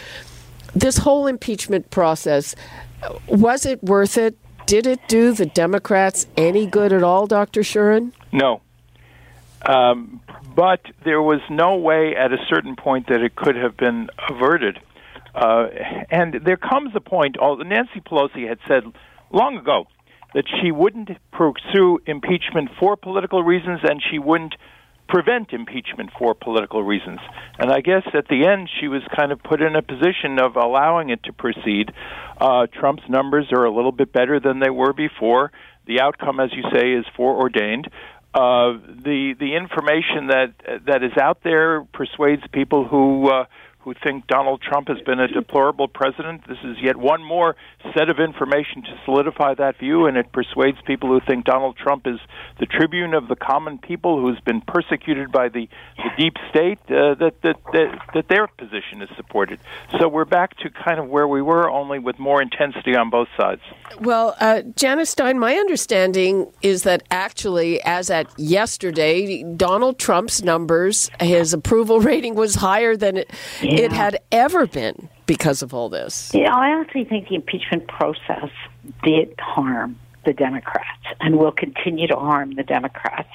this 0.75 0.99
whole 0.99 1.27
impeachment 1.27 1.91
process, 1.91 2.55
was 3.29 3.65
it 3.65 3.83
worth 3.83 4.19
it? 4.19 4.37
Did 4.67 4.87
it 4.87 5.01
do 5.09 5.33
the 5.33 5.47
Democrats 5.47 6.27
any 6.37 6.67
good 6.67 6.93
at 6.93 7.03
all, 7.03 7.27
Dr. 7.27 7.61
Schurin? 7.61 8.13
No. 8.33 8.63
Um, 9.67 10.21
but 10.57 10.81
there 11.05 11.23
was 11.23 11.41
no 11.51 11.77
way 11.77 12.17
at 12.17 12.33
a 12.33 12.39
certain 12.49 12.77
point 12.77 13.09
that 13.09 13.21
it 13.23 13.37
could 13.37 13.57
have 13.57 13.77
been 13.77 14.09
averted. 14.29 14.81
Uh, 15.35 15.69
and 16.11 16.41
there 16.45 16.57
comes 16.57 16.95
a 16.95 17.01
point, 17.01 17.37
Nancy 17.41 18.01
Pelosi 18.01 18.49
had 18.49 18.59
said 18.67 18.85
long 19.33 19.59
ago 19.59 19.87
that 20.33 20.45
she 20.61 20.71
wouldn't 20.73 21.11
pursue 21.33 22.01
impeachment 22.07 22.71
for 22.79 22.97
political 22.97 23.43
reasons 23.43 23.81
and 23.83 24.03
she 24.11 24.19
wouldn't 24.19 24.55
prevent 25.09 25.53
impeachment 25.53 26.11
for 26.19 26.35
political 26.35 26.83
reasons. 26.83 27.21
And 27.59 27.71
I 27.71 27.81
guess 27.81 28.03
at 28.15 28.29
the 28.29 28.47
end, 28.47 28.71
she 28.81 28.89
was 28.89 29.03
kind 29.15 29.33
of 29.33 29.43
put 29.43 29.61
in 29.61 29.77
a 29.77 29.83
position 29.83 30.39
of 30.39 30.57
allowing 30.57 31.11
it 31.11 31.23
to 31.25 31.33
proceed. 31.33 31.93
Uh, 32.41 32.67
Trump's 32.73 33.09
numbers 33.09 33.47
are 33.53 33.65
a 33.65 33.75
little 33.75 33.93
bit 33.93 34.13
better 34.13 34.41
than 34.41 34.61
they 34.61 34.71
were 34.71 34.93
before. 34.93 35.53
The 35.87 36.01
outcome, 36.01 36.41
as 36.41 36.51
you 36.53 36.63
say, 36.73 36.93
is 36.93 37.05
foreordained. 37.17 37.89
Uh, 38.35 38.79
the 39.05 39.35
the 39.39 39.55
information 39.55 40.27
that 40.27 40.55
that 40.87 41.05
is 41.05 41.13
out 41.21 41.45
there 41.45 41.85
persuades 41.85 42.43
people 42.51 42.85
who 42.85 43.29
uh, 43.29 43.45
who 43.85 43.95
think 44.03 44.27
Donald 44.27 44.63
Trump 44.63 44.89
has 44.89 45.01
been 45.03 45.21
a 45.21 45.29
deplorable 45.29 45.89
president. 45.89 46.47
This 46.49 46.59
is 46.65 46.77
yet 46.83 46.97
one 46.97 47.23
more 47.23 47.55
set 47.95 48.09
of 48.09 48.19
information 48.19 48.83
to 48.83 48.99
solidify 49.05 49.55
that 49.55 49.79
view, 49.79 50.07
and 50.07 50.17
it 50.17 50.33
persuades 50.33 50.79
people 50.87 51.11
who 51.11 51.21
think 51.21 51.45
Donald 51.45 51.77
Trump 51.77 52.07
is 52.07 52.19
the 52.59 52.67
tribune 52.67 53.13
of 53.13 53.29
the 53.29 53.37
common 53.37 53.79
people 53.79 54.21
who's 54.21 54.41
been 54.41 54.63
persecuted 54.63 55.31
by 55.31 55.49
the, 55.49 55.69
the 55.99 56.11
deep 56.17 56.35
state 56.49 56.79
uh, 56.89 57.15
that, 57.15 57.35
that, 57.43 57.57
that 57.73 58.01
that 58.15 58.29
their 58.29 58.47
position 58.47 59.03
is 59.03 59.09
supported. 59.17 59.59
So 59.99 60.09
we're 60.09 60.25
back 60.25 60.57
to 60.59 60.71
kind 60.71 60.99
of 60.99 61.09
where 61.09 61.29
we 61.29 61.43
were, 61.43 61.71
only 61.71 61.99
with 61.99 62.19
more 62.19 62.41
intensity 62.41 62.97
on 62.97 63.11
both 63.11 63.29
sides. 63.37 63.61
Well, 64.01 64.37
uh, 64.41 64.63
Janice 64.77 65.11
Stein, 65.11 65.39
my 65.39 65.55
understanding 65.57 66.51
is 66.63 66.85
that 66.85 67.03
actually, 67.11 67.83
as 67.83 68.11
at 68.11 68.27
yesterday, 68.39 69.43
Donald 69.43 69.99
Trump's 69.99 70.43
numbers, 70.43 71.11
his 71.21 71.53
approval 71.53 72.01
rating 72.01 72.35
was 72.35 72.55
higher 72.57 72.97
than 72.97 73.19
it. 73.19 73.31
Yeah 73.79 73.85
it 73.85 73.93
had 73.93 74.21
ever 74.33 74.67
been 74.67 75.09
because 75.27 75.63
of 75.63 75.75
all 75.75 75.89
this. 75.89 76.31
Yeah, 76.35 76.55
I 76.55 76.81
actually 76.81 77.05
think 77.05 77.29
the 77.29 77.35
impeachment 77.35 77.89
process 77.89 78.51
did 79.03 79.35
harm 79.39 79.99
the 80.25 80.33
Democrats 80.33 81.05
and 81.21 81.39
will 81.39 81.53
continue 81.53 82.07
to 82.09 82.17
harm 82.17 82.55
the 82.55 82.63
Democrats 82.63 83.29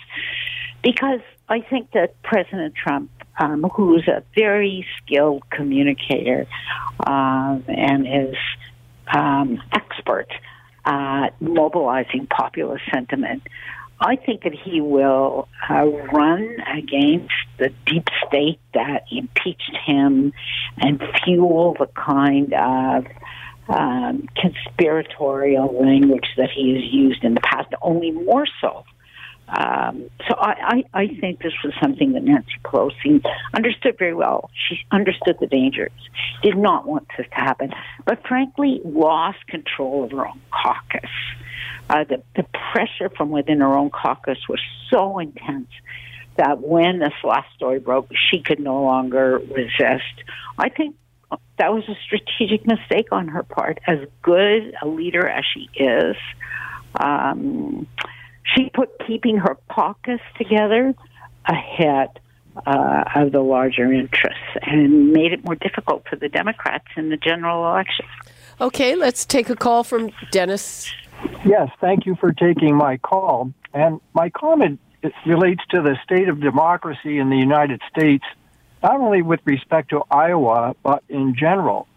because 0.84 1.22
I 1.48 1.62
think 1.62 1.92
that 1.92 2.22
President 2.24 2.76
Trump, 2.76 3.12
um, 3.40 3.64
who's 3.76 4.08
a 4.08 4.24
very 4.36 4.86
skilled 4.98 5.44
communicator 5.50 6.48
um, 7.06 7.64
and 7.68 8.08
is 8.08 8.36
um, 9.14 9.62
expert 9.72 10.28
at 10.86 11.30
mobilizing 11.42 12.28
populist 12.28 12.84
sentiment, 12.92 13.44
I 14.02 14.16
think 14.16 14.44
that 14.44 14.54
he 14.54 14.80
will 14.80 15.48
uh, 15.70 15.86
run 15.86 16.58
against 16.74 17.34
the 17.58 17.70
deep 17.86 18.08
state 18.28 18.60
that 18.74 19.04
impeached 19.12 19.78
him 19.86 20.32
and 20.78 21.02
fuel 21.24 21.76
the 21.78 21.88
kind 21.88 22.54
of 22.54 23.06
um, 23.68 24.28
conspiratorial 24.36 25.82
language 25.82 26.28
that 26.38 26.50
he 26.50 26.76
has 26.76 26.94
used 26.94 27.24
in 27.24 27.34
the 27.34 27.42
past, 27.42 27.68
only 27.82 28.12
more 28.12 28.46
so. 28.62 28.86
Um, 29.50 30.10
so 30.28 30.36
I, 30.38 30.84
I, 30.94 31.02
I 31.02 31.08
think 31.20 31.42
this 31.42 31.54
was 31.64 31.74
something 31.82 32.14
that 32.14 32.24
Nancy 32.24 32.52
Pelosi 32.64 33.24
understood 33.54 33.98
very 33.98 34.14
well. 34.14 34.50
She 34.68 34.80
understood 34.92 35.38
the 35.40 35.48
dangers, 35.48 35.92
did 36.44 36.56
not 36.56 36.88
want 36.88 37.08
this 37.18 37.28
to 37.28 37.36
happen, 37.36 37.74
but 38.06 38.26
frankly 38.28 38.80
lost 38.86 39.40
control 39.48 40.04
of 40.04 40.12
her 40.12 40.28
own 40.28 40.40
caucus. 40.52 41.10
Uh, 41.90 42.04
the, 42.04 42.22
the 42.36 42.46
pressure 42.72 43.10
from 43.18 43.30
within 43.32 43.60
her 43.62 43.74
own 43.76 43.90
caucus 43.90 44.38
was 44.48 44.60
so 44.90 45.20
intense 45.20 45.70
that 46.38 46.62
when 46.62 47.00
this 47.00 47.14
last 47.24 47.54
story 47.56 47.80
broke, 47.80 48.10
she 48.32 48.42
could 48.42 48.60
no 48.60 48.82
longer 48.84 49.40
resist. 49.40 50.24
I 50.58 50.70
think 50.70 50.96
that 51.58 51.74
was 51.74 51.84
a 51.90 51.96
strategic 52.06 52.66
mistake 52.66 53.12
on 53.12 53.28
her 53.28 53.44
part. 53.44 53.80
As 53.86 54.00
good 54.22 54.74
a 54.82 54.88
leader 54.88 55.28
as 55.28 55.44
she 55.54 55.70
is, 55.76 56.16
um, 56.96 57.88
she 58.56 58.70
put 58.70 58.90
keeping 59.06 59.38
her 59.38 59.58
caucus 59.70 60.22
together 60.38 60.96
ahead 61.46 62.20
uh, 62.66 63.04
of 63.16 63.32
the 63.32 63.42
larger 63.42 63.92
interests 63.92 64.40
and 64.62 65.12
made 65.12 65.34
it 65.34 65.44
more 65.44 65.56
difficult 65.56 66.08
for 66.10 66.16
the 66.16 66.30
Democrats 66.30 66.88
in 66.96 67.10
the 67.10 67.18
general 67.18 67.66
election. 67.66 68.06
Okay, 68.62 68.96
let's 68.96 69.26
take 69.26 69.50
a 69.50 69.56
call 69.56 69.84
from 69.84 70.12
Dennis 70.32 70.92
Yes, 71.46 71.70
thank 71.80 72.06
you 72.06 72.16
for 72.16 72.32
taking 72.32 72.76
my 72.76 72.98
call. 72.98 73.54
And 73.74 74.00
my 74.14 74.30
comment 74.30 74.80
relates 75.26 75.62
to 75.70 75.82
the 75.82 75.98
state 76.04 76.30
of 76.30 76.42
democracy 76.42 77.18
in 77.18 77.30
the 77.30 77.38
United 77.38 77.82
States, 77.90 78.24
not 78.84 79.00
only 79.00 79.22
with 79.22 79.40
respect 79.46 79.90
to 79.90 80.04
Iowa, 80.12 80.76
but 80.84 81.04
in 81.10 81.36
general. 81.36 81.88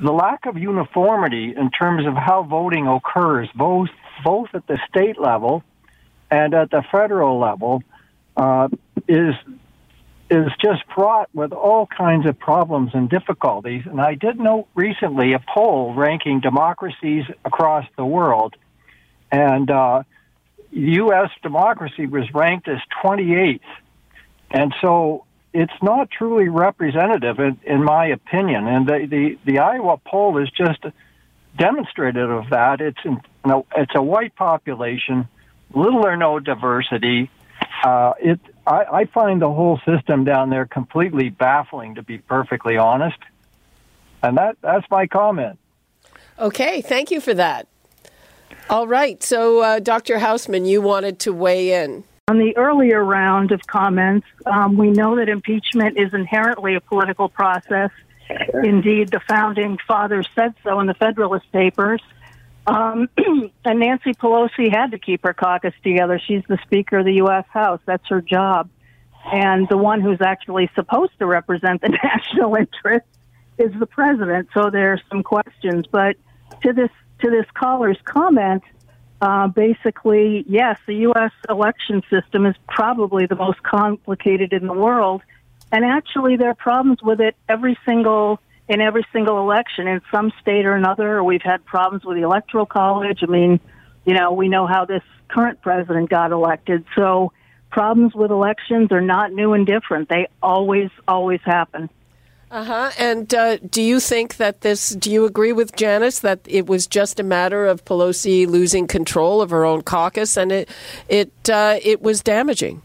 The 0.00 0.12
lack 0.12 0.46
of 0.46 0.56
uniformity 0.56 1.54
in 1.56 1.70
terms 1.70 2.06
of 2.06 2.14
how 2.14 2.42
voting 2.42 2.86
occurs, 2.86 3.48
both, 3.54 3.88
both 4.22 4.48
at 4.54 4.66
the 4.66 4.78
state 4.88 5.20
level 5.20 5.62
and 6.30 6.54
at 6.54 6.70
the 6.70 6.82
federal 6.90 7.38
level, 7.38 7.82
uh, 8.36 8.68
is 9.08 9.34
is 10.30 10.48
just 10.62 10.82
fraught 10.94 11.28
with 11.34 11.52
all 11.52 11.86
kinds 11.86 12.26
of 12.26 12.38
problems 12.38 12.90
and 12.94 13.10
difficulties. 13.10 13.82
And 13.86 14.00
I 14.00 14.14
did 14.14 14.38
note 14.38 14.68
recently 14.74 15.34
a 15.34 15.38
poll 15.38 15.94
ranking 15.94 16.40
democracies 16.40 17.24
across 17.44 17.84
the 17.96 18.06
world, 18.06 18.56
and 19.30 19.70
uh, 19.70 20.02
U.S. 20.70 21.30
democracy 21.42 22.06
was 22.06 22.32
ranked 22.32 22.68
as 22.68 22.78
28th. 23.02 23.60
And 24.50 24.74
so 24.80 25.24
it's 25.52 25.72
not 25.82 26.10
truly 26.10 26.48
representative, 26.48 27.38
in, 27.38 27.58
in 27.64 27.84
my 27.84 28.06
opinion. 28.06 28.66
And 28.66 28.86
the, 28.86 29.06
the, 29.08 29.38
the 29.44 29.58
Iowa 29.58 29.98
poll 29.98 30.38
is 30.38 30.50
just 30.50 30.84
demonstrative 31.56 32.30
of 32.30 32.50
that. 32.50 32.80
It's 32.80 32.98
in, 33.04 33.12
you 33.12 33.50
know, 33.50 33.66
it's 33.76 33.94
a 33.94 34.02
white 34.02 34.34
population, 34.34 35.28
little 35.72 36.04
or 36.06 36.16
no 36.16 36.40
diversity. 36.40 37.30
Uh, 37.84 38.14
it 38.20 38.40
I, 38.66 38.84
I 38.84 39.04
find 39.06 39.40
the 39.42 39.50
whole 39.50 39.80
system 39.86 40.24
down 40.24 40.50
there 40.50 40.66
completely 40.66 41.28
baffling, 41.28 41.96
to 41.96 42.02
be 42.02 42.18
perfectly 42.18 42.76
honest. 42.76 43.18
And 44.22 44.38
that 44.38 44.56
that's 44.62 44.88
my 44.90 45.06
comment. 45.06 45.58
Okay, 46.38 46.80
thank 46.80 47.10
you 47.10 47.20
for 47.20 47.34
that. 47.34 47.68
All 48.70 48.86
right, 48.86 49.22
so 49.22 49.60
uh, 49.60 49.78
Dr. 49.78 50.16
Haussman, 50.16 50.66
you 50.66 50.80
wanted 50.80 51.18
to 51.20 51.32
weigh 51.32 51.84
in. 51.84 52.04
On 52.28 52.38
the 52.38 52.56
earlier 52.56 53.04
round 53.04 53.52
of 53.52 53.66
comments, 53.66 54.26
um, 54.46 54.78
we 54.78 54.90
know 54.90 55.16
that 55.16 55.28
impeachment 55.28 55.98
is 55.98 56.14
inherently 56.14 56.74
a 56.74 56.80
political 56.80 57.28
process. 57.28 57.90
Indeed, 58.54 59.10
the 59.10 59.20
founding 59.28 59.78
fathers 59.86 60.26
said 60.34 60.54
so 60.64 60.80
in 60.80 60.86
the 60.86 60.94
Federalist 60.94 61.52
Papers. 61.52 62.00
Um, 62.66 63.08
and 63.64 63.80
Nancy 63.80 64.12
Pelosi 64.12 64.70
had 64.70 64.92
to 64.92 64.98
keep 64.98 65.22
her 65.24 65.34
caucus 65.34 65.74
together. 65.82 66.20
She's 66.24 66.42
the 66.48 66.58
Speaker 66.64 66.98
of 66.98 67.04
the 67.04 67.14
U.S. 67.14 67.44
House. 67.50 67.80
That's 67.86 68.06
her 68.08 68.20
job. 68.20 68.70
And 69.26 69.68
the 69.68 69.78
one 69.78 70.00
who's 70.00 70.20
actually 70.20 70.70
supposed 70.74 71.12
to 71.18 71.26
represent 71.26 71.80
the 71.80 71.88
national 72.04 72.54
interest 72.56 73.06
is 73.58 73.72
the 73.78 73.86
president. 73.86 74.48
So 74.54 74.70
there 74.70 74.92
are 74.92 75.00
some 75.08 75.22
questions. 75.22 75.86
But 75.90 76.16
to 76.62 76.72
this 76.72 76.90
to 77.20 77.30
this 77.30 77.46
caller's 77.54 77.98
comment, 78.04 78.62
uh, 79.20 79.48
basically, 79.48 80.44
yes, 80.48 80.78
the 80.86 80.96
U.S. 80.96 81.32
election 81.48 82.02
system 82.10 82.44
is 82.46 82.54
probably 82.68 83.26
the 83.26 83.36
most 83.36 83.62
complicated 83.62 84.52
in 84.52 84.66
the 84.66 84.74
world, 84.74 85.22
and 85.72 85.84
actually, 85.84 86.36
there 86.36 86.50
are 86.50 86.54
problems 86.54 87.02
with 87.02 87.20
it 87.20 87.34
every 87.48 87.78
single 87.86 88.40
in 88.68 88.80
every 88.80 89.06
single 89.12 89.38
election 89.38 89.86
in 89.86 90.00
some 90.10 90.32
state 90.40 90.66
or 90.66 90.74
another. 90.74 91.22
We've 91.22 91.42
had 91.42 91.64
problems 91.64 92.04
with 92.04 92.16
the 92.16 92.22
electoral 92.22 92.66
college. 92.66 93.20
I 93.22 93.26
mean, 93.26 93.60
you 94.04 94.14
know, 94.14 94.32
we 94.32 94.48
know 94.48 94.66
how 94.66 94.84
this 94.84 95.02
current 95.28 95.60
president 95.62 96.10
got 96.10 96.32
elected, 96.32 96.84
so 96.94 97.32
problems 97.70 98.14
with 98.14 98.30
elections 98.30 98.92
are 98.92 99.00
not 99.00 99.32
new 99.32 99.52
and 99.52 99.66
different. 99.66 100.08
They 100.08 100.28
always, 100.42 100.90
always 101.08 101.40
happen. 101.44 101.90
Uh 102.50 102.64
huh. 102.64 102.90
And 102.98 103.34
uh, 103.34 103.56
do 103.56 103.82
you 103.82 103.98
think 103.98 104.36
that 104.36 104.60
this? 104.60 104.90
Do 104.90 105.10
you 105.10 105.24
agree 105.24 105.52
with 105.52 105.74
Janice 105.74 106.20
that 106.20 106.38
it 106.44 106.66
was 106.66 106.86
just 106.86 107.18
a 107.18 107.24
matter 107.24 107.66
of 107.66 107.84
Pelosi 107.84 108.46
losing 108.46 108.86
control 108.86 109.42
of 109.42 109.50
her 109.50 109.64
own 109.64 109.82
caucus, 109.82 110.36
and 110.36 110.52
it 110.52 110.68
it 111.08 111.32
uh, 111.50 111.80
it 111.82 112.00
was 112.00 112.22
damaging? 112.22 112.80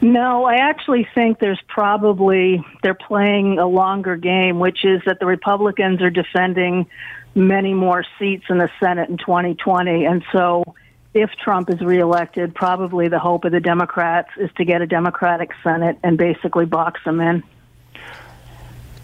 No, 0.00 0.44
I 0.44 0.56
actually 0.56 1.06
think 1.14 1.38
there's 1.38 1.60
probably 1.68 2.64
they're 2.82 2.94
playing 2.94 3.58
a 3.58 3.66
longer 3.66 4.16
game, 4.16 4.58
which 4.58 4.84
is 4.84 5.02
that 5.06 5.20
the 5.20 5.26
Republicans 5.26 6.00
are 6.00 6.10
defending 6.10 6.86
many 7.34 7.74
more 7.74 8.04
seats 8.18 8.44
in 8.48 8.58
the 8.58 8.70
Senate 8.80 9.08
in 9.08 9.18
2020, 9.18 10.04
and 10.04 10.24
so 10.32 10.64
if 11.12 11.30
Trump 11.42 11.70
is 11.70 11.80
reelected, 11.80 12.54
probably 12.54 13.08
the 13.08 13.18
hope 13.18 13.44
of 13.44 13.52
the 13.52 13.60
Democrats 13.60 14.30
is 14.36 14.50
to 14.56 14.64
get 14.64 14.80
a 14.80 14.86
Democratic 14.86 15.50
Senate 15.62 15.98
and 16.02 16.16
basically 16.16 16.66
box 16.66 17.00
them 17.04 17.20
in. 17.20 17.42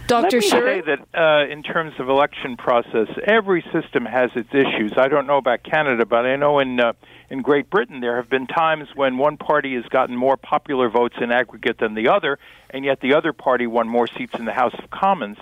Dr. 0.06 0.22
Let 0.22 0.32
me 0.34 0.40
say 0.40 0.82
that 0.82 1.08
uh, 1.14 1.52
in 1.52 1.64
terms 1.64 1.94
of 1.98 2.08
election 2.08 2.56
process, 2.56 3.08
every 3.26 3.64
system 3.72 4.04
has 4.04 4.30
its 4.36 4.48
issues. 4.52 4.92
I 4.96 5.08
don't 5.08 5.26
know 5.26 5.38
about 5.38 5.64
Canada, 5.64 6.06
but 6.06 6.24
I 6.24 6.36
know 6.36 6.60
in 6.60 6.78
uh, 6.78 6.92
in 7.28 7.42
Great 7.42 7.68
Britain 7.70 8.00
there 8.00 8.16
have 8.16 8.30
been 8.30 8.46
times 8.46 8.88
when 8.94 9.18
one 9.18 9.36
party 9.36 9.74
has 9.74 9.84
gotten 9.86 10.14
more 10.16 10.36
popular 10.36 10.88
votes 10.88 11.16
in 11.20 11.32
aggregate 11.32 11.78
than 11.78 11.94
the 11.94 12.08
other, 12.08 12.38
and 12.70 12.84
yet 12.84 13.00
the 13.00 13.14
other 13.14 13.32
party 13.32 13.66
won 13.66 13.88
more 13.88 14.06
seats 14.06 14.34
in 14.38 14.44
the 14.44 14.52
House 14.52 14.74
of 14.78 14.90
Commons, 14.90 15.38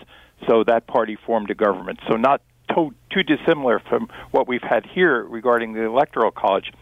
so 0.48 0.64
that 0.64 0.86
party 0.86 1.16
formed 1.26 1.50
a 1.50 1.54
government. 1.54 2.00
So 2.08 2.16
not 2.16 2.40
to- 2.70 2.94
too 3.10 3.22
dissimilar 3.22 3.80
from 3.80 4.08
what 4.30 4.48
we've 4.48 4.62
had 4.62 4.86
here 4.86 5.24
regarding 5.24 5.74
the 5.74 5.82
electoral 5.82 6.30
college. 6.30 6.72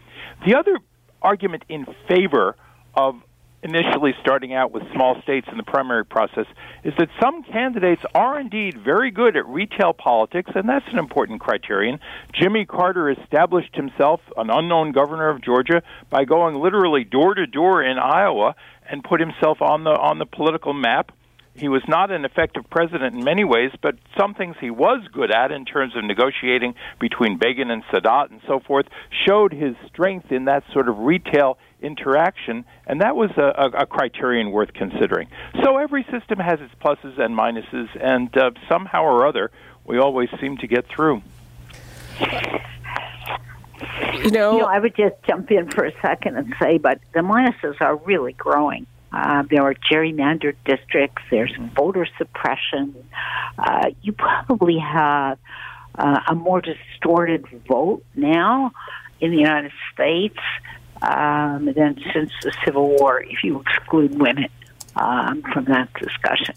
The 0.45 0.55
other 0.55 0.79
argument 1.21 1.63
in 1.67 1.85
favor 2.07 2.55
of 2.95 3.21
initially 3.63 4.13
starting 4.21 4.53
out 4.53 4.71
with 4.71 4.83
small 4.93 5.19
states 5.23 5.47
in 5.49 5.57
the 5.57 5.63
primary 5.63 6.05
process 6.05 6.45
is 6.83 6.93
that 6.97 7.07
some 7.21 7.43
candidates 7.43 8.01
are 8.13 8.39
indeed 8.39 8.77
very 8.83 9.09
good 9.09 9.37
at 9.37 9.47
retail 9.47 9.93
politics, 9.93 10.51
and 10.53 10.67
that's 10.67 10.85
an 10.91 10.99
important 10.99 11.39
criterion. 11.39 11.99
Jimmy 12.33 12.65
Carter 12.65 13.09
established 13.09 13.75
himself, 13.75 14.19
an 14.37 14.49
unknown 14.49 14.91
governor 14.91 15.29
of 15.29 15.41
Georgia, 15.41 15.81
by 16.09 16.25
going 16.25 16.55
literally 16.55 17.03
door 17.03 17.33
to 17.33 17.47
door 17.47 17.81
in 17.81 17.97
Iowa 17.97 18.55
and 18.89 19.03
put 19.03 19.19
himself 19.19 19.61
on 19.61 19.83
the 19.83 19.91
on 19.91 20.19
the 20.19 20.25
political 20.25 20.73
map. 20.73 21.11
He 21.55 21.69
was 21.69 21.83
not 21.87 22.09
an 22.09 22.25
effective 22.25 22.67
president 22.69 23.15
in 23.15 23.23
many 23.23 23.43
ways, 23.43 23.71
but 23.81 23.95
some 24.17 24.33
things 24.33 24.55
he 24.59 24.71
was 24.71 25.07
good 25.11 25.31
at 25.31 25.51
in 25.51 25.65
terms 25.65 25.95
of 25.95 26.03
negotiating 26.03 26.73
between 26.99 27.37
Begin 27.37 27.69
and 27.69 27.83
Sadat 27.85 28.31
and 28.31 28.41
so 28.47 28.59
forth 28.59 28.87
showed 29.27 29.53
his 29.53 29.75
strength 29.87 30.31
in 30.31 30.45
that 30.45 30.63
sort 30.73 30.89
of 30.89 30.97
retail 30.97 31.59
interaction, 31.79 32.65
and 32.87 33.01
that 33.01 33.15
was 33.15 33.29
a, 33.37 33.41
a, 33.41 33.83
a 33.83 33.85
criterion 33.85 34.51
worth 34.51 34.73
considering. 34.73 35.27
So 35.63 35.77
every 35.77 36.03
system 36.09 36.39
has 36.39 36.59
its 36.59 36.73
pluses 36.83 37.19
and 37.19 37.37
minuses, 37.37 37.87
and 38.01 38.35
uh, 38.35 38.51
somehow 38.67 39.03
or 39.03 39.27
other, 39.27 39.51
we 39.85 39.99
always 39.99 40.29
seem 40.41 40.57
to 40.57 40.67
get 40.67 40.87
through. 40.87 41.21
You 44.13 44.31
know, 44.31 44.53
you 44.53 44.59
know, 44.59 44.65
I 44.65 44.79
would 44.79 44.95
just 44.95 45.15
jump 45.27 45.51
in 45.51 45.69
for 45.69 45.85
a 45.85 45.91
second 46.01 46.37
and 46.37 46.53
say, 46.59 46.77
but 46.77 46.99
the 47.13 47.19
minuses 47.19 47.79
are 47.81 47.97
really 47.97 48.33
growing. 48.33 48.87
Uh, 49.13 49.43
there 49.49 49.61
are 49.61 49.75
gerrymandered 49.75 50.55
districts. 50.65 51.21
There's 51.29 51.53
voter 51.75 52.07
suppression. 52.17 52.95
Uh, 53.57 53.91
you 54.01 54.11
probably 54.11 54.79
have 54.79 55.37
uh, 55.95 56.19
a 56.27 56.35
more 56.35 56.61
distorted 56.61 57.45
vote 57.67 58.03
now 58.15 58.71
in 59.21 59.31
the 59.31 59.37
United 59.37 59.71
States 59.93 60.39
um, 61.01 61.65
than 61.75 62.01
since 62.13 62.31
the 62.41 62.51
Civil 62.65 62.97
War, 62.97 63.21
if 63.21 63.43
you 63.43 63.59
exclude 63.61 64.19
women 64.19 64.49
um, 64.95 65.43
from 65.53 65.65
that 65.65 65.93
discussion. 65.93 66.55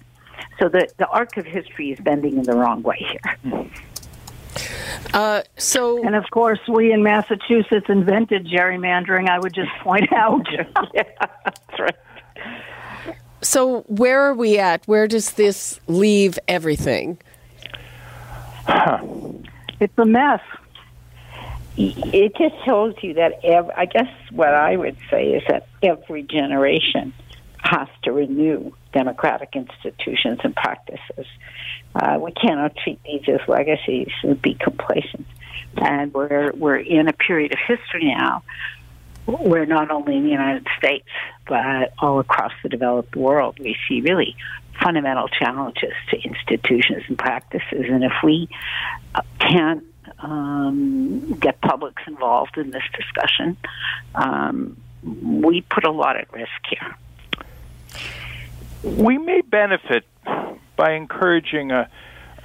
So 0.58 0.68
the, 0.68 0.88
the 0.96 1.06
arc 1.08 1.36
of 1.36 1.44
history 1.44 1.92
is 1.92 2.00
bending 2.00 2.38
in 2.38 2.44
the 2.44 2.56
wrong 2.56 2.82
way 2.82 2.98
here. 2.98 3.70
Uh, 5.12 5.42
so, 5.58 6.02
and 6.04 6.14
of 6.14 6.24
course, 6.30 6.60
we 6.66 6.92
in 6.92 7.02
Massachusetts 7.02 7.86
invented 7.88 8.46
gerrymandering. 8.46 9.28
I 9.28 9.38
would 9.38 9.52
just 9.52 9.70
point 9.82 10.10
out. 10.12 10.46
yeah, 10.94 11.02
that's 11.44 11.78
right. 11.78 11.96
So, 13.42 13.82
where 13.82 14.22
are 14.22 14.34
we 14.34 14.58
at? 14.58 14.86
Where 14.86 15.06
does 15.06 15.32
this 15.32 15.78
leave 15.86 16.38
everything? 16.48 17.18
Huh. 18.66 18.98
It's 19.78 19.92
a 19.98 20.06
mess 20.06 20.40
it 21.76 22.34
just 22.36 22.54
tells 22.64 22.94
you 23.02 23.14
that 23.14 23.44
every, 23.44 23.72
I 23.74 23.84
guess 23.84 24.08
what 24.30 24.54
I 24.54 24.76
would 24.76 24.96
say 25.10 25.32
is 25.32 25.42
that 25.48 25.66
every 25.82 26.22
generation 26.22 27.12
has 27.58 27.88
to 28.04 28.12
renew 28.12 28.72
democratic 28.92 29.50
institutions 29.54 30.40
and 30.42 30.54
practices. 30.54 31.26
Uh, 31.94 32.18
we 32.20 32.32
cannot 32.32 32.76
treat 32.76 33.02
these 33.04 33.22
as 33.28 33.46
legacies 33.48 34.10
and 34.22 34.40
be 34.40 34.54
complacent. 34.54 35.26
And 35.76 36.14
we're 36.14 36.52
we're 36.52 36.76
in 36.76 37.08
a 37.08 37.12
period 37.12 37.52
of 37.52 37.58
history 37.66 38.04
now 38.04 38.42
where 39.26 39.66
not 39.66 39.90
only 39.90 40.16
in 40.16 40.24
the 40.24 40.30
United 40.30 40.66
States 40.78 41.08
but 41.46 41.92
all 41.98 42.20
across 42.20 42.52
the 42.62 42.68
developed 42.68 43.16
world 43.16 43.58
we 43.58 43.76
see 43.88 44.00
really 44.00 44.36
fundamental 44.82 45.28
challenges 45.28 45.92
to 46.10 46.16
institutions 46.20 47.04
and 47.08 47.18
practices. 47.18 47.86
And 47.88 48.04
if 48.04 48.12
we 48.22 48.48
uh, 49.14 49.22
can't 49.38 49.84
um, 50.18 51.32
get 51.34 51.60
publics 51.60 52.02
involved 52.06 52.58
in 52.58 52.70
this 52.70 52.82
discussion, 52.96 53.56
um, 54.14 54.76
we 55.02 55.62
put 55.62 55.84
a 55.84 55.90
lot 55.90 56.16
at 56.16 56.32
risk 56.32 56.50
here. 56.68 56.96
We 58.82 59.18
may 59.18 59.40
benefit 59.40 60.04
by 60.76 60.92
encouraging 60.92 61.72
a, 61.72 61.88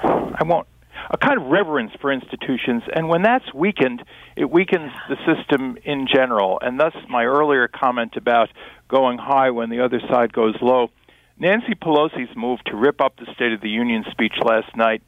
I 0.03 0.43
won't, 0.43 0.67
a 1.09 1.17
kind 1.17 1.39
of 1.39 1.47
reverence 1.47 1.91
for 1.99 2.11
institutions, 2.11 2.83
and 2.93 3.09
when 3.09 3.21
that's 3.21 3.53
weakened, 3.53 4.03
it 4.35 4.49
weakens 4.49 4.91
the 5.09 5.17
system 5.25 5.77
in 5.83 6.07
general. 6.07 6.59
And 6.61 6.79
thus, 6.79 6.93
my 7.09 7.25
earlier 7.25 7.67
comment 7.67 8.15
about 8.15 8.49
going 8.87 9.17
high 9.17 9.51
when 9.51 9.69
the 9.69 9.83
other 9.83 9.99
side 10.09 10.33
goes 10.33 10.55
low. 10.61 10.89
Nancy 11.39 11.73
Pelosi's 11.73 12.35
move 12.35 12.59
to 12.65 12.75
rip 12.75 13.01
up 13.01 13.17
the 13.17 13.31
State 13.33 13.51
of 13.51 13.61
the 13.61 13.69
Union 13.69 14.05
speech 14.11 14.35
last 14.43 14.75
night 14.75 15.01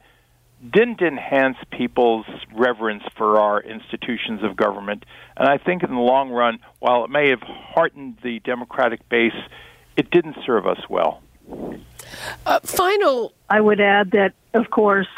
didn't 0.72 1.02
enhance 1.02 1.58
people's 1.70 2.26
reverence 2.54 3.02
for 3.16 3.38
our 3.38 3.60
institutions 3.60 4.42
of 4.42 4.56
government. 4.56 5.04
And 5.36 5.48
I 5.48 5.58
think 5.58 5.82
in 5.82 5.90
the 5.90 6.00
long 6.00 6.30
run, 6.30 6.58
while 6.78 7.04
it 7.04 7.10
may 7.10 7.30
have 7.30 7.42
heartened 7.42 8.18
the 8.22 8.40
Democratic 8.40 9.06
base, 9.08 9.34
it 9.96 10.10
didn't 10.10 10.36
serve 10.46 10.66
us 10.66 10.80
well. 10.88 11.22
Uh, 12.46 12.60
final. 12.60 13.34
I 13.50 13.60
would 13.60 13.80
add 13.80 14.12
that, 14.12 14.32
of 14.54 14.70
course, 14.70 15.08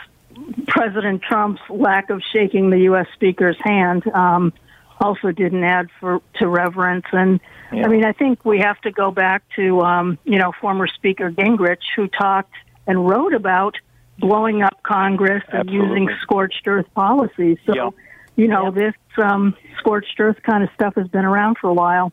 President 0.66 1.22
Trump's 1.22 1.60
lack 1.70 2.10
of 2.10 2.22
shaking 2.32 2.70
the 2.70 2.80
U.S. 2.80 3.06
Speaker's 3.14 3.56
hand 3.62 4.06
um, 4.14 4.52
also 5.00 5.30
didn't 5.30 5.64
add 5.64 5.88
for 6.00 6.20
to 6.36 6.48
reverence. 6.48 7.06
And 7.12 7.40
yeah. 7.72 7.84
I 7.84 7.88
mean, 7.88 8.04
I 8.04 8.12
think 8.12 8.44
we 8.44 8.60
have 8.60 8.80
to 8.82 8.90
go 8.90 9.10
back 9.10 9.42
to 9.56 9.80
um, 9.80 10.18
you 10.24 10.38
know 10.38 10.52
former 10.60 10.86
Speaker 10.86 11.30
Gingrich, 11.30 11.82
who 11.94 12.08
talked 12.08 12.54
and 12.86 13.08
wrote 13.08 13.34
about 13.34 13.76
blowing 14.18 14.62
up 14.62 14.82
Congress 14.82 15.42
and 15.52 15.70
using 15.70 16.08
scorched 16.22 16.66
earth 16.66 16.86
policies. 16.94 17.58
So, 17.66 17.74
yeah. 17.74 17.90
you 18.36 18.48
know, 18.48 18.64
yeah. 18.64 18.86
this 18.86 18.94
um, 19.22 19.54
scorched 19.78 20.18
earth 20.18 20.38
kind 20.42 20.62
of 20.64 20.70
stuff 20.74 20.94
has 20.96 21.08
been 21.08 21.24
around 21.24 21.58
for 21.60 21.68
a 21.68 21.74
while. 21.74 22.12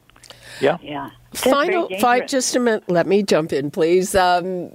Yeah. 0.59 0.77
Yeah. 0.81 1.09
final, 1.33 1.89
five, 1.99 2.27
just 2.27 2.55
a 2.55 2.59
minute. 2.59 2.83
Let 2.87 3.07
me 3.07 3.23
jump 3.23 3.53
in, 3.53 3.71
please. 3.71 4.15
Um, 4.15 4.71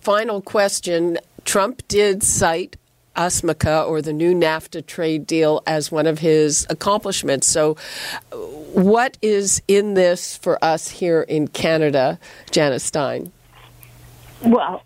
final 0.00 0.40
question. 0.42 1.18
Trump 1.44 1.86
did 1.88 2.22
cite 2.22 2.76
USMCA 3.16 3.86
or 3.88 4.00
the 4.00 4.12
new 4.12 4.34
NAFTA 4.34 4.86
trade 4.86 5.26
deal 5.26 5.62
as 5.66 5.90
one 5.90 6.06
of 6.06 6.20
his 6.20 6.66
accomplishments. 6.70 7.46
So, 7.46 7.76
what 8.72 9.18
is 9.20 9.62
in 9.68 9.94
this 9.94 10.36
for 10.36 10.62
us 10.64 10.88
here 10.88 11.22
in 11.22 11.48
Canada, 11.48 12.18
Janice 12.50 12.84
Stein? 12.84 13.32
Well, 14.42 14.82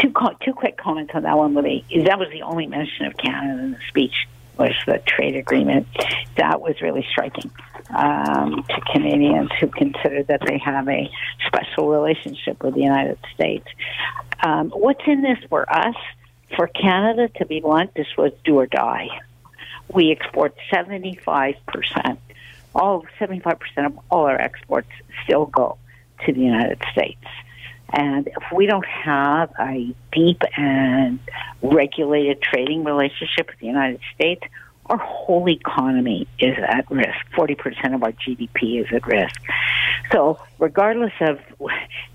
two 0.00 0.12
two 0.44 0.52
quick 0.52 0.76
comments 0.76 1.12
on 1.14 1.22
that 1.22 1.36
one. 1.36 1.54
Lee. 1.54 1.84
That 2.04 2.18
was 2.18 2.28
the 2.30 2.42
only 2.42 2.66
mention 2.66 3.06
of 3.06 3.16
Canada 3.16 3.62
in 3.62 3.72
the 3.72 3.78
speech 3.88 4.14
was 4.60 4.74
the 4.86 5.00
trade 5.06 5.36
agreement. 5.36 5.88
That 6.36 6.60
was 6.60 6.80
really 6.82 7.06
striking 7.10 7.50
um, 7.88 8.62
to 8.68 8.80
Canadians 8.92 9.50
who 9.58 9.68
consider 9.68 10.22
that 10.24 10.42
they 10.46 10.58
have 10.58 10.86
a 10.88 11.10
special 11.46 11.88
relationship 11.88 12.62
with 12.62 12.74
the 12.74 12.82
United 12.82 13.18
States. 13.34 13.66
Um, 14.42 14.70
what's 14.70 15.02
in 15.06 15.22
this 15.22 15.38
for 15.48 15.68
us? 15.72 15.96
For 16.56 16.66
Canada, 16.66 17.28
to 17.38 17.46
be 17.46 17.60
blunt, 17.60 17.94
this 17.94 18.08
was 18.18 18.32
do 18.44 18.56
or 18.56 18.66
die. 18.66 19.08
We 19.88 20.12
export 20.12 20.54
75%. 20.72 22.18
All 22.74 23.04
75% 23.18 23.86
of 23.86 23.98
all 24.10 24.26
our 24.26 24.40
exports 24.40 24.90
still 25.24 25.46
go 25.46 25.78
to 26.26 26.32
the 26.32 26.40
United 26.40 26.82
States. 26.92 27.24
And 27.92 28.28
if 28.28 28.52
we 28.54 28.66
don't 28.66 28.86
have 28.86 29.52
a 29.58 29.94
deep 30.12 30.42
and 30.56 31.18
regulated 31.62 32.40
trading 32.42 32.84
relationship 32.84 33.48
with 33.48 33.58
the 33.58 33.66
United 33.66 34.00
States, 34.14 34.42
our 34.86 34.96
whole 34.96 35.48
economy 35.48 36.26
is 36.38 36.56
at 36.58 36.90
risk. 36.90 37.24
40% 37.36 37.94
of 37.94 38.02
our 38.02 38.12
GDP 38.12 38.80
is 38.80 38.86
at 38.92 39.06
risk. 39.06 39.40
So, 40.10 40.40
regardless 40.58 41.12
of 41.20 41.38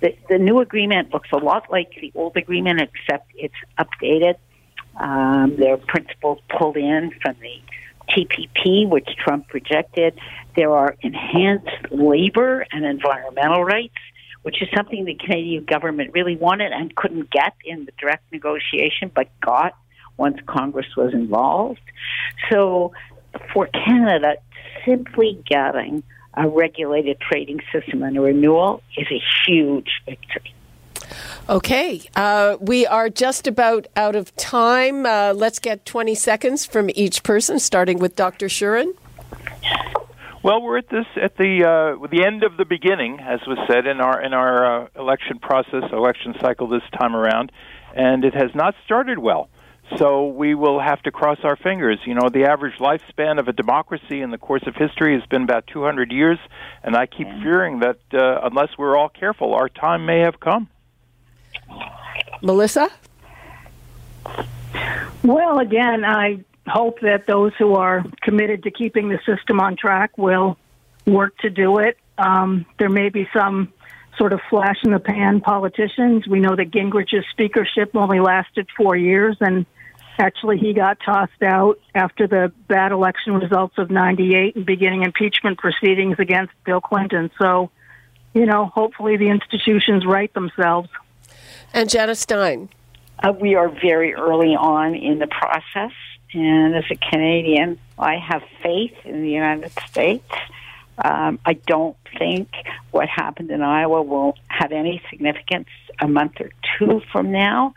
the, 0.02 0.16
the 0.30 0.38
new 0.38 0.60
agreement, 0.60 1.14
looks 1.14 1.30
a 1.32 1.38
lot 1.38 1.72
like 1.72 1.92
the 2.02 2.12
old 2.16 2.36
agreement, 2.36 2.82
except 2.82 3.32
it's 3.36 3.56
updated. 3.80 4.36
Um, 4.98 5.56
there 5.58 5.74
are 5.74 5.78
principles 5.78 6.40
pulled 6.50 6.76
in 6.76 7.12
from 7.22 7.36
the 7.42 7.62
TPP, 8.10 8.88
which 8.90 9.08
Trump 9.18 9.54
rejected. 9.54 10.20
There 10.56 10.72
are 10.72 10.96
enhanced 11.02 11.92
labor 11.92 12.66
and 12.72 12.86
environmental 12.86 13.64
rights 13.64 13.96
which 14.46 14.62
is 14.62 14.68
something 14.76 15.06
the 15.06 15.16
Canadian 15.16 15.66
government 15.66 16.12
really 16.14 16.36
wanted 16.36 16.72
and 16.72 16.96
couldn't 16.96 17.32
get 17.32 17.56
in 17.66 17.86
the 17.86 17.92
direct 18.00 18.32
negotiation, 18.32 19.10
but 19.16 19.28
got 19.42 19.76
once 20.18 20.38
Congress 20.46 20.86
was 20.96 21.16
involved. 21.16 21.80
So 22.52 22.94
for 23.52 23.66
Canada, 23.66 24.36
simply 24.86 25.44
getting 25.50 26.04
a 26.36 26.48
regulated 26.48 27.20
trading 27.20 27.60
system 27.72 28.04
and 28.04 28.16
a 28.18 28.22
renewal 28.22 28.84
is 28.96 29.08
a 29.10 29.20
huge 29.48 29.90
victory. 30.06 30.54
Okay, 31.50 32.04
uh, 32.16 32.58
we 32.62 32.86
are 32.86 33.10
just 33.10 33.48
about 33.48 33.88
out 33.96 34.16
of 34.16 34.36
time. 34.36 35.08
Uh, 35.08 35.34
let's 35.36 35.58
get 35.58 35.88
20 35.88 36.14
seconds 36.14 36.68
from 36.68 36.92
each 36.94 37.24
person, 37.24 37.58
starting 37.58 37.98
with 37.98 38.16
Dr. 38.16 38.46
Schurin. 38.46 38.94
Well, 40.46 40.62
we're 40.62 40.78
at 40.78 40.90
this 40.90 41.08
at 41.20 41.38
the 41.38 41.64
uh, 41.66 42.08
the 42.12 42.24
end 42.24 42.44
of 42.44 42.56
the 42.56 42.66
beginning, 42.66 43.20
as 43.20 43.40
was 43.48 43.58
said 43.68 43.88
in 43.88 44.00
our 44.00 44.22
in 44.22 44.32
our 44.36 44.84
uh, 44.84 44.88
election 44.96 45.40
process, 45.40 45.86
election 45.92 46.36
cycle 46.40 46.68
this 46.68 46.84
time 46.96 47.16
around, 47.16 47.52
and 47.96 48.24
it 48.24 48.36
has 48.36 48.54
not 48.54 48.76
started 48.86 49.18
well. 49.18 49.50
So 49.98 50.28
we 50.28 50.54
will 50.54 50.80
have 50.80 51.02
to 51.02 51.12
cross 51.12 51.40
our 51.42 51.56
fingers. 51.56 51.98
You 52.06 52.14
know, 52.14 52.30
the 52.30 52.46
average 52.46 52.76
lifespan 52.78 53.40
of 53.40 53.48
a 53.48 53.54
democracy 53.54 54.22
in 54.22 54.30
the 54.30 54.38
course 54.38 54.62
of 54.68 54.76
history 54.76 55.20
has 55.20 55.28
been 55.28 55.42
about 55.42 55.66
200 55.66 56.12
years, 56.12 56.38
and 56.84 56.96
I 56.96 57.08
keep 57.08 57.28
fearing 57.42 57.80
that 57.80 57.98
uh, 58.14 58.42
unless 58.44 58.70
we're 58.78 58.96
all 58.96 59.10
careful, 59.10 59.56
our 59.56 59.68
time 59.68 60.06
may 60.06 60.20
have 60.20 60.40
come. 60.40 60.70
Melissa. 62.44 62.92
Well, 65.24 65.58
again, 65.58 66.06
I 66.06 66.44
hope 66.68 67.00
that 67.02 67.28
those 67.28 67.54
who 67.58 67.76
are 67.76 68.04
committed 68.22 68.64
to 68.64 68.72
keeping 68.72 69.10
the 69.10 69.20
system 69.26 69.60
on 69.60 69.76
track 69.76 70.18
will 70.18 70.58
work 71.06 71.38
to 71.40 71.50
do 71.50 71.78
it. 71.78 71.98
Um, 72.18 72.66
there 72.80 72.90
may 72.90 73.10
be 73.10 73.28
some 73.34 73.72
sort 74.18 74.34
of 74.34 74.40
flash 74.50 74.78
in 74.84 74.92
the 74.92 75.00
pan 75.00 75.42
politicians. 75.42 76.28
We 76.28 76.40
know 76.40 76.56
that 76.56 76.72
Gingrich's 76.72 77.26
speakership 77.32 77.96
only 77.96 78.20
lasted 78.20 78.68
four 78.76 78.96
years, 78.96 79.38
and 79.42 79.66
actually 80.18 80.58
he 80.58 80.74
got 80.74 81.00
tossed 81.06 81.44
out 81.44 81.80
after 81.94 82.28
the 82.28 82.52
bad 82.68 82.92
election 82.92 83.34
results 83.34 83.78
of 83.78 83.92
98 83.92 84.56
and 84.56 84.66
beginning 84.66 85.04
impeachment 85.04 85.58
proceedings 85.58 86.16
against 86.20 86.54
Bill 86.66 86.82
Clinton. 86.82 87.30
So, 87.40 87.70
you 88.34 88.46
know, 88.46 88.66
hopefully 88.66 89.18
the 89.18 89.30
institutions 89.30 90.06
right 90.06 90.34
themselves. 90.34 90.90
And 91.74 91.90
Janice 91.90 92.22
Stein. 92.22 92.70
Uh, 93.20 93.32
we 93.32 93.56
are 93.56 93.70
very 93.70 94.14
early 94.14 94.56
on 94.56 94.96
in 94.96 95.20
the 95.20 95.28
process. 95.28 95.92
And 96.36 96.76
as 96.76 96.84
a 96.92 96.96
Canadian, 96.96 97.80
I 97.98 98.18
have 98.18 98.44
faith 98.62 98.94
in 99.06 99.22
the 99.22 99.30
United 99.30 99.72
States. 99.88 100.30
Um, 100.98 101.40
I 101.46 101.54
don't 101.54 101.96
think 102.18 102.50
what 102.92 103.08
happened 103.08 103.52
in 103.52 103.62
Iowa 103.62 104.02
will 104.02 104.36
have 104.48 104.74
any 104.74 105.02
significance 105.10 105.70
a 106.00 106.08
month 106.10 106.42
or 106.42 106.52
two 106.78 107.02
from 107.14 107.32
now. 107.32 107.74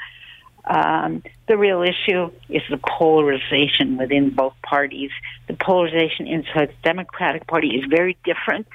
Um, 0.65 1.23
the 1.47 1.57
real 1.57 1.83
issue 1.83 2.31
is 2.49 2.63
the 2.69 2.79
polarization 2.79 3.97
within 3.97 4.31
both 4.31 4.55
parties. 4.63 5.11
The 5.47 5.55
polarization 5.55 6.27
inside 6.27 6.71
the 6.71 6.83
Democratic 6.83 7.47
Party 7.47 7.69
is 7.69 7.85
very 7.89 8.17
different 8.25 8.67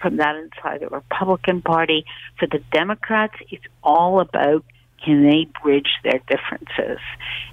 from 0.00 0.16
that 0.16 0.36
inside 0.36 0.80
the 0.80 0.88
Republican 0.88 1.60
Party. 1.60 2.06
For 2.38 2.46
the 2.46 2.62
Democrats, 2.72 3.34
it's 3.50 3.64
all 3.82 4.20
about 4.20 4.64
can 5.04 5.28
they 5.28 5.46
bridge 5.62 5.90
their 6.02 6.20
differences? 6.26 7.00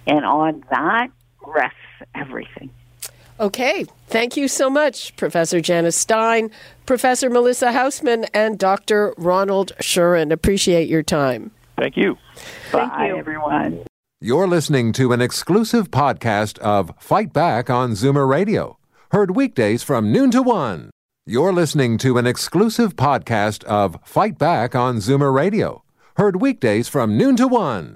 And 0.08 0.26
on 0.26 0.64
that, 0.72 1.12
rests 1.46 1.78
everything. 2.16 2.70
Okay. 3.40 3.86
Thank 4.08 4.38
you 4.38 4.48
so 4.48 4.70
much, 4.70 5.16
Professor 5.16 5.60
Janice 5.60 5.96
Stein, 5.96 6.52
Professor 6.86 7.30
Melissa 7.30 7.68
Haussman, 7.72 8.28
and 8.34 8.60
Dr. 8.60 9.14
Ronald 9.18 9.72
Schurin. 9.82 10.32
Appreciate 10.32 10.88
your 10.88 11.04
time. 11.04 11.52
Thank 11.78 11.98
you. 11.98 12.18
Thank 12.72 12.92
Bye, 12.92 13.08
you, 13.08 13.18
everyone. 13.18 13.84
You're 14.22 14.48
listening 14.48 14.94
to 14.94 15.12
an 15.12 15.22
exclusive 15.22 15.92
podcast 15.92 16.60
of 16.60 16.94
Fight 17.00 17.34
Back 17.34 17.70
on 17.70 17.92
Zoomer 17.92 18.30
Radio, 18.30 18.78
heard 19.12 19.36
weekdays 19.36 19.84
from 19.84 20.12
noon 20.12 20.32
to 20.32 20.42
one. 20.42 20.92
You're 21.26 21.54
listening 21.54 21.98
to 22.00 22.18
an 22.18 22.28
exclusive 22.28 22.96
podcast 22.96 23.64
of 23.64 23.98
Fight 24.06 24.38
Back 24.38 24.76
on 24.76 24.98
Zoomer 24.98 25.34
Radio, 25.34 25.84
heard 26.18 26.40
weekdays 26.40 26.88
from 26.88 27.18
noon 27.18 27.36
to 27.38 27.48
one. 27.48 27.96